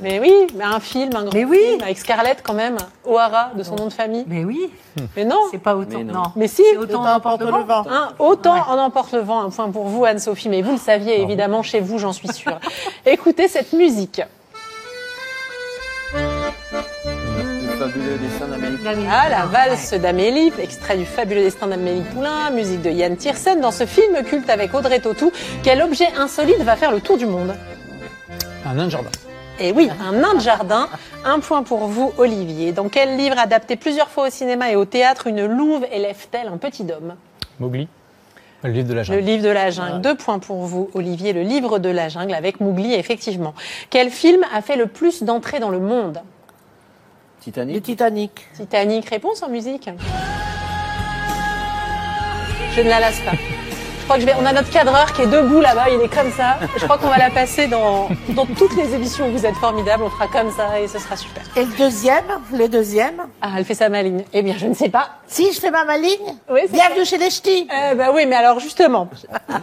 mais 0.02 0.20
oui, 0.20 0.34
mais 0.56 0.64
un 0.64 0.80
film, 0.80 1.10
un 1.16 1.24
grand 1.24 1.34
Mais 1.34 1.46
oui. 1.46 1.58
film 1.58 1.82
avec 1.84 1.98
Scarlett 1.98 2.42
quand 2.44 2.54
même, 2.54 2.78
O'Hara 3.06 3.52
de 3.56 3.64
son 3.64 3.76
nom 3.76 3.86
de 3.88 3.94
famille. 3.94 4.24
mais 4.28 4.44
oui. 4.44 4.72
Mais 5.16 5.26
non, 5.26 5.38
C'est 5.52 5.58
pas 5.58 5.76
autant. 5.76 5.98
Mais 6.00 6.04
non. 6.04 6.14
non. 6.14 6.24
mais 6.36 6.48
si. 6.48 6.64
C'est 6.72 6.78
autant 6.78 7.04
n'importe 7.04 7.42
le 7.42 7.48
vent. 7.50 7.86
Hein, 7.90 8.10
autant 8.20 8.54
Ouais. 8.56 8.62
en 8.68 8.78
emporte 8.78 9.14
le 9.14 9.20
vent, 9.20 9.42
un 9.42 9.50
point 9.50 9.70
pour 9.70 9.86
vous 9.86 10.06
Anne-Sophie, 10.06 10.50
mais 10.50 10.62
vous 10.62 10.74
le 10.74 10.78
saviez 10.78 11.22
évidemment 11.22 11.64
chez 11.64 11.80
vous, 11.80 11.98
j'en 11.98 12.14
suis 12.14 12.28
sûre. 12.30 12.60
Écoutez 13.06 13.48
cette 13.48 13.74
musique. 13.74 14.22
Le 16.14 17.78
fabuleux 17.80 18.18
destin 18.18 18.48
d'Amélie. 18.48 19.06
Ah, 19.10 19.30
la 19.30 19.46
valse 19.46 19.94
d'Amélie, 19.94 20.52
extrait 20.62 20.98
du 20.98 21.06
fabuleux 21.06 21.44
destin 21.44 21.68
d'Amélie 21.68 22.04
Poulain, 22.14 22.50
musique 22.52 22.82
de 22.82 22.90
Yann 22.90 23.16
Tiersen. 23.16 23.60
Dans 23.62 23.72
ce 23.72 23.86
film 23.86 24.22
culte 24.24 24.50
avec 24.50 24.74
Audrey 24.74 25.00
Tautou, 25.00 25.32
quel 25.64 25.82
objet 25.82 26.08
insolite 26.18 26.60
va 26.64 26.76
faire 26.76 26.92
le 26.92 27.00
tour 27.02 27.18
du 27.18 27.26
monde? 27.26 27.56
Un 28.66 28.74
nain 28.76 28.86
de 28.86 28.90
jardin. 28.92 29.10
Et 29.60 29.72
oui, 29.72 29.90
un 30.02 30.14
nain 30.14 30.34
de 30.36 30.40
jardin. 30.40 30.88
Un 31.24 31.40
point 31.40 31.62
pour 31.64 31.86
vous, 31.88 32.12
Olivier. 32.18 32.72
Dans 32.72 32.90
quel 32.90 33.16
livre 33.18 33.38
adapté 33.38 33.76
plusieurs 33.76 34.10
fois 34.10 34.28
au 34.28 34.30
cinéma 34.32 34.72
et 34.72 34.76
au 34.76 34.86
théâtre, 34.86 35.28
une 35.28 35.46
louve 35.46 35.86
élève-t-elle 35.92 36.48
un 36.48 36.58
petit 36.58 36.84
homme 36.92 37.16
Mowgli. 37.60 37.88
Le 38.64 38.72
livre 38.72 38.88
de 38.88 38.94
la 38.94 39.02
Le 39.02 39.06
jungle. 39.06 39.20
livre 39.22 39.44
de 39.44 39.50
la 39.50 39.70
jungle. 39.70 40.02
Deux 40.02 40.16
points 40.16 40.40
pour 40.40 40.66
vous, 40.66 40.90
Olivier. 40.94 41.34
Le 41.34 41.42
livre 41.44 41.80
de 41.80 41.90
la 41.90 42.10
jungle 42.10 42.34
avec 42.34 42.60
Mowgli, 42.60 42.94
effectivement. 42.94 43.54
Quel 43.90 44.10
film 44.10 44.44
a 44.54 44.62
fait 44.62 44.76
le 44.78 44.88
plus 44.88 45.24
d'entrées 45.24 45.60
dans 45.60 45.70
le 45.70 45.80
monde? 45.80 46.22
Le 47.40 47.44
Titanic. 47.44 47.84
Titanic. 47.84 48.48
Titanic. 48.56 49.10
Réponse 49.10 49.42
en 49.44 49.50
musique. 49.50 49.90
Je 52.76 52.82
ne 52.82 52.88
la 52.90 53.00
lasse 53.00 53.20
pas. 53.22 53.32
Je 54.12 54.18
crois 54.18 54.26
que 54.26 54.30
je 54.30 54.38
vais. 54.38 54.44
On 54.44 54.46
a 54.46 54.52
notre 54.52 54.70
cadreur 54.70 55.14
qui 55.14 55.22
est 55.22 55.28
debout 55.28 55.62
là-bas. 55.62 55.86
Il 55.90 56.02
est 56.02 56.14
comme 56.14 56.32
ça. 56.34 56.58
Je 56.76 56.84
crois 56.84 56.98
qu'on 56.98 57.08
va 57.08 57.18
la 57.18 57.30
passer 57.30 57.68
dans 57.68 58.10
dans 58.30 58.46
toutes 58.46 58.76
les 58.76 58.94
émissions. 58.94 59.30
où 59.30 59.32
Vous 59.32 59.46
êtes 59.46 59.56
formidables. 59.56 60.04
On 60.04 60.10
fera 60.10 60.28
comme 60.28 60.52
ça 60.52 60.82
et 60.82 60.90
ce 60.90 61.00
sera 61.00 61.16
super. 61.16 61.44
Et 61.56 61.64
le 61.64 61.72
deuxième 61.78 62.26
Le 62.52 62.68
deuxième 62.68 63.22
Ah, 63.42 63.52
elle 63.58 63.64
fait 63.64 63.74
sa 63.74 63.88
maligne. 63.88 64.26
Eh 64.34 64.42
bien, 64.42 64.56
je 64.58 64.68
ne 64.68 64.74
sais 64.74 64.90
pas. 64.90 65.12
Si, 65.28 65.54
je 65.54 65.62
fais 65.62 65.72
ma 65.72 65.86
maligne 65.86 66.36
Oui, 66.50 66.60
c'est 66.66 66.74
Bienvenue 66.74 67.06
chez 67.06 67.18
les 67.18 67.30
ch'tis 67.30 67.70
Eh 67.70 67.96
ben 67.96 68.10
oui, 68.14 68.26
mais 68.26 68.36
alors 68.36 68.60
justement, 68.60 69.08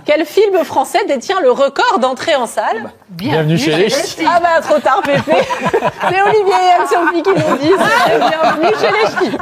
quel 0.06 0.24
film 0.24 0.64
français 0.64 1.04
détient 1.06 1.40
le 1.40 1.50
record 1.50 1.98
d'entrée 1.98 2.34
en 2.34 2.46
salle 2.46 2.90
Bienvenue 3.10 3.58
chez 3.58 3.76
les 3.76 3.90
ch'tis. 3.90 4.24
Ah 4.26 4.40
bah 4.40 4.62
trop 4.62 4.78
tard, 4.78 5.02
Pépé. 5.02 5.20
C'est 6.08 6.22
Olivier 6.22 6.54
et 6.54 6.80
Anne-Sophie 6.80 7.22
qui 7.22 7.30
l'ont 7.30 7.56
dit. 7.56 7.72
C'est 8.06 8.18
bienvenue 8.18 8.74
chez 8.80 8.92
les 8.92 9.30
ch'tis. 9.30 9.36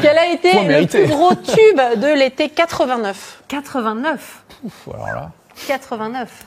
Quel 0.00 0.16
a 0.18 0.26
été 0.26 0.52
le 0.52 0.86
plus 0.86 1.06
gros 1.08 1.34
tube 1.34 1.80
de 2.00 2.14
l'été 2.14 2.48
89 2.48 3.39
89. 3.50 4.42
Ouf, 4.64 4.72
alors 4.94 5.06
là. 5.06 5.30
89. 5.66 6.46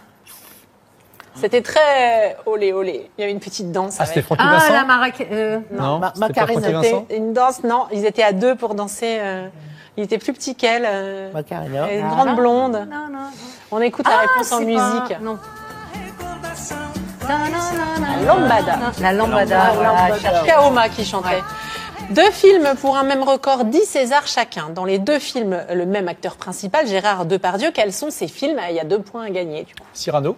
C'était 1.35 1.61
très 1.61 2.37
olé 2.45 2.71
olé. 2.73 3.09
Il 3.17 3.21
y 3.21 3.23
avait 3.23 3.31
une 3.33 3.39
petite 3.39 3.71
danse. 3.71 3.95
Ah, 3.99 4.03
avec- 4.03 4.13
c'était 4.13 4.21
Francky 4.25 4.43
Ah, 4.45 4.51
Vincent 4.53 4.73
la 4.73 4.83
maraca... 4.85 5.23
euh, 5.31 5.59
Non, 5.71 5.99
Ma- 5.99 6.13
c'était 6.13 6.33
pas 6.33 6.45
Macarena, 6.45 6.81
C'était 6.83 7.17
une 7.17 7.33
danse, 7.33 7.63
non, 7.63 7.87
ils 7.91 8.05
étaient 8.05 8.23
à 8.23 8.31
deux 8.33 8.55
pour 8.55 8.75
danser. 8.75 9.17
euh, 9.19 9.47
il 9.97 10.03
était 10.03 10.17
plus 10.19 10.31
petit 10.33 10.55
qu'elle. 10.55 10.85
euh, 10.87 11.31
Macarena. 11.33 11.91
et 11.91 11.99
une 11.99 12.05
Ah, 12.05 12.09
grande 12.09 12.27
non, 12.29 12.33
blonde. 12.35 12.87
Non, 12.89 13.07
non. 13.11 13.19
On 13.71 13.81
écoute 13.81 14.07
la 14.07 14.17
réponse 14.19 14.51
en 14.51 14.59
musique. 14.61 14.77
pas- 14.79 15.19
Non. 15.21 15.37
La 17.27 18.25
lambada. 18.25 18.75
La 19.01 19.13
lambada. 19.13 19.61
Ah, 19.61 19.71
voilà, 19.73 19.89
Lambada. 20.09 20.43
Kaoma 20.45 20.89
qui 20.89 21.03
chantait. 21.05 21.41
Deux 22.11 22.31
films 22.31 22.75
pour 22.79 22.95
un 22.97 23.03
même 23.03 23.23
record, 23.23 23.65
10 23.65 23.85
Césars 23.85 24.27
chacun. 24.27 24.69
Dans 24.69 24.85
les 24.85 24.99
deux 24.99 25.19
films, 25.19 25.63
le 25.73 25.85
même 25.85 26.07
acteur 26.07 26.35
principal, 26.35 26.85
Gérard 26.87 27.25
Depardieu. 27.25 27.71
Quels 27.73 27.93
sont 27.93 28.11
ces 28.11 28.27
films? 28.27 28.57
Ah, 28.61 28.69
Il 28.69 28.75
y 28.75 28.79
a 28.79 28.83
deux 28.83 28.99
points 28.99 29.23
à 29.23 29.29
gagner, 29.29 29.63
du 29.63 29.73
coup. 29.73 29.81
Cyrano 29.93 30.35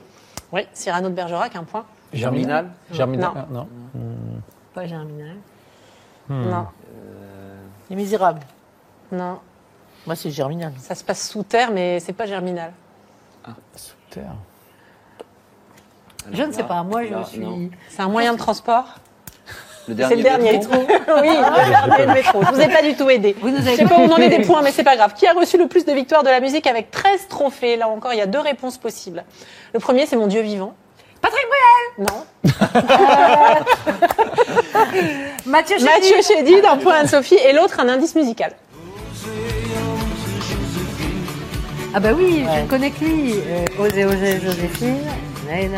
Oui, 0.53 0.61
Cyrano 0.73 1.09
de 1.09 1.13
Bergerac, 1.13 1.55
un 1.55 1.63
point. 1.63 1.85
Germinal. 2.13 2.69
Germinal. 2.91 3.31
Non. 3.33 3.37
Ah, 3.37 3.47
non. 3.51 3.67
Pas 4.73 4.85
Germinal. 4.85 5.35
Hmm. 6.29 6.49
Non, 6.49 6.65
Les 7.89 7.95
Misérables. 7.95 8.41
non. 9.11 9.39
Moi, 10.05 10.15
c'est 10.15 10.29
Germinal. 10.29 10.71
Ça 10.79 10.93
se 10.93 11.03
passe 11.03 11.27
sous 11.29 11.41
terre, 11.43 11.71
mais 11.71 11.99
c'est 11.99 12.13
pas 12.13 12.27
Germinal. 12.27 12.71
Sous 13.75 13.95
terre. 14.11 14.35
Je 16.31 16.43
ne 16.43 16.51
sais 16.51 16.63
pas. 16.63 16.83
Moi, 16.83 17.03
je 17.05 17.23
suis. 17.29 17.71
C'est 17.89 18.01
un 18.03 18.07
moyen 18.09 18.33
de 18.33 18.37
transport? 18.37 18.85
Le 19.87 19.95
C'est 20.07 20.15
le 20.15 20.23
dernier. 20.23 20.53
métro. 20.53 20.73
oui, 20.77 21.29
le 21.29 21.97
dernier 21.97 22.13
métro. 22.13 22.41
Je 22.43 22.51
vous 22.55 22.61
ai 22.61 22.67
pas 22.69 22.81
du 22.81 22.95
tout 22.95 23.09
aidé. 23.09 23.35
Vous 23.39 23.49
nous 23.49 23.57
Je 23.57 23.75
sais 23.75 23.85
pas 23.85 23.95
où 23.97 24.01
on 24.01 24.11
en 24.11 24.17
est 24.17 24.29
des 24.29 24.45
points, 24.45 24.61
mais 24.61 24.71
c'est 24.71 24.83
pas 24.83 24.95
grave. 24.95 25.13
Qui 25.15 25.27
a 25.27 25.33
reçu 25.33 25.57
le 25.57 25.67
plus 25.67 25.85
de 25.85 25.93
victoires 25.93 26.23
de 26.23 26.29
la 26.29 26.39
musique 26.39 26.67
avec 26.67 26.91
13 26.91 27.27
trophées 27.29 27.77
Là 27.77 27.87
encore, 27.87 28.13
il 28.13 28.17
y 28.17 28.21
a 28.21 28.27
deux 28.27 28.39
réponses 28.39 28.77
possibles. 28.77 29.23
Le 29.73 29.79
premier, 29.79 30.05
c'est 30.05 30.15
mon 30.15 30.27
Dieu 30.27 30.41
vivant. 30.41 30.73
Patrick 31.21 31.45
Bruel 31.97 32.07
Non. 32.07 32.25
Mathieu 35.45 35.77
Chédid. 35.77 35.89
Mathieu 35.91 36.15
Chédid, 36.21 36.65
un 36.65 36.77
point 36.77 36.95
Anne-Sophie, 36.95 37.37
et 37.47 37.53
l'autre, 37.53 37.79
un 37.79 37.89
indice 37.89 38.15
musical. 38.15 38.51
Ah 41.93 41.99
bah 42.01 42.09
oui, 42.15 42.43
je 42.53 42.61
ne 42.61 42.67
connais 42.67 42.91
que 42.91 43.05
lui. 43.05 43.35
Euh, 43.47 43.65
osez, 43.79 44.03
osez, 44.05 44.39
Joséphine. 44.41 44.99
Rien 45.49 45.69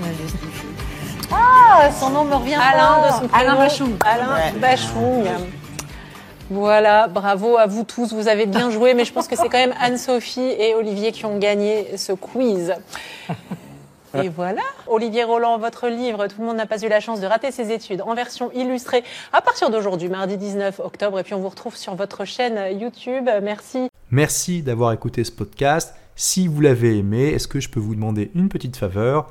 ne 0.00 0.12
justifie. 0.22 0.57
Ah, 1.32 1.90
son 1.98 2.10
nom 2.10 2.24
me 2.24 2.34
revient 2.34 2.54
Alain 2.54 3.00
pas. 3.02 3.06
de 3.08 3.12
son 3.22 3.28
prénom. 3.28 3.34
Alain 3.50 3.56
Bachung. 3.56 3.92
Alain 4.04 4.34
Ouais. 4.34 4.52
Bachung. 4.60 5.24
Voilà, 6.50 7.08
bravo 7.08 7.58
à 7.58 7.66
vous 7.66 7.84
tous, 7.84 8.14
vous 8.14 8.26
avez 8.26 8.46
bien 8.46 8.70
joué, 8.70 8.94
mais 8.94 9.04
je 9.04 9.12
pense 9.12 9.28
que 9.28 9.36
c'est 9.36 9.50
quand 9.50 9.58
même 9.58 9.74
Anne-Sophie 9.80 10.40
et 10.58 10.74
Olivier 10.74 11.12
qui 11.12 11.26
ont 11.26 11.36
gagné 11.38 11.96
ce 11.98 12.12
quiz. 12.12 12.72
Et 14.14 14.30
voilà, 14.30 14.62
Olivier 14.86 15.24
Roland, 15.24 15.58
votre 15.58 15.88
livre, 15.88 16.26
tout 16.28 16.36
le 16.40 16.46
monde 16.46 16.56
n'a 16.56 16.64
pas 16.64 16.82
eu 16.82 16.88
la 16.88 17.00
chance 17.00 17.20
de 17.20 17.26
rater 17.26 17.52
ses 17.52 17.70
études, 17.70 18.00
en 18.00 18.14
version 18.14 18.50
illustrée 18.52 19.04
à 19.34 19.42
partir 19.42 19.68
d'aujourd'hui, 19.68 20.08
mardi 20.08 20.38
19 20.38 20.80
octobre, 20.80 21.18
et 21.18 21.22
puis 21.22 21.34
on 21.34 21.40
vous 21.40 21.50
retrouve 21.50 21.76
sur 21.76 21.94
votre 21.94 22.24
chaîne 22.24 22.58
YouTube. 22.80 23.28
Merci. 23.42 23.90
Merci 24.10 24.62
d'avoir 24.62 24.92
écouté 24.92 25.24
ce 25.24 25.30
podcast. 25.32 25.94
Si 26.16 26.48
vous 26.48 26.62
l'avez 26.62 26.96
aimé, 26.96 27.26
est-ce 27.28 27.46
que 27.46 27.60
je 27.60 27.68
peux 27.68 27.78
vous 27.78 27.94
demander 27.94 28.30
une 28.34 28.48
petite 28.48 28.78
faveur? 28.78 29.30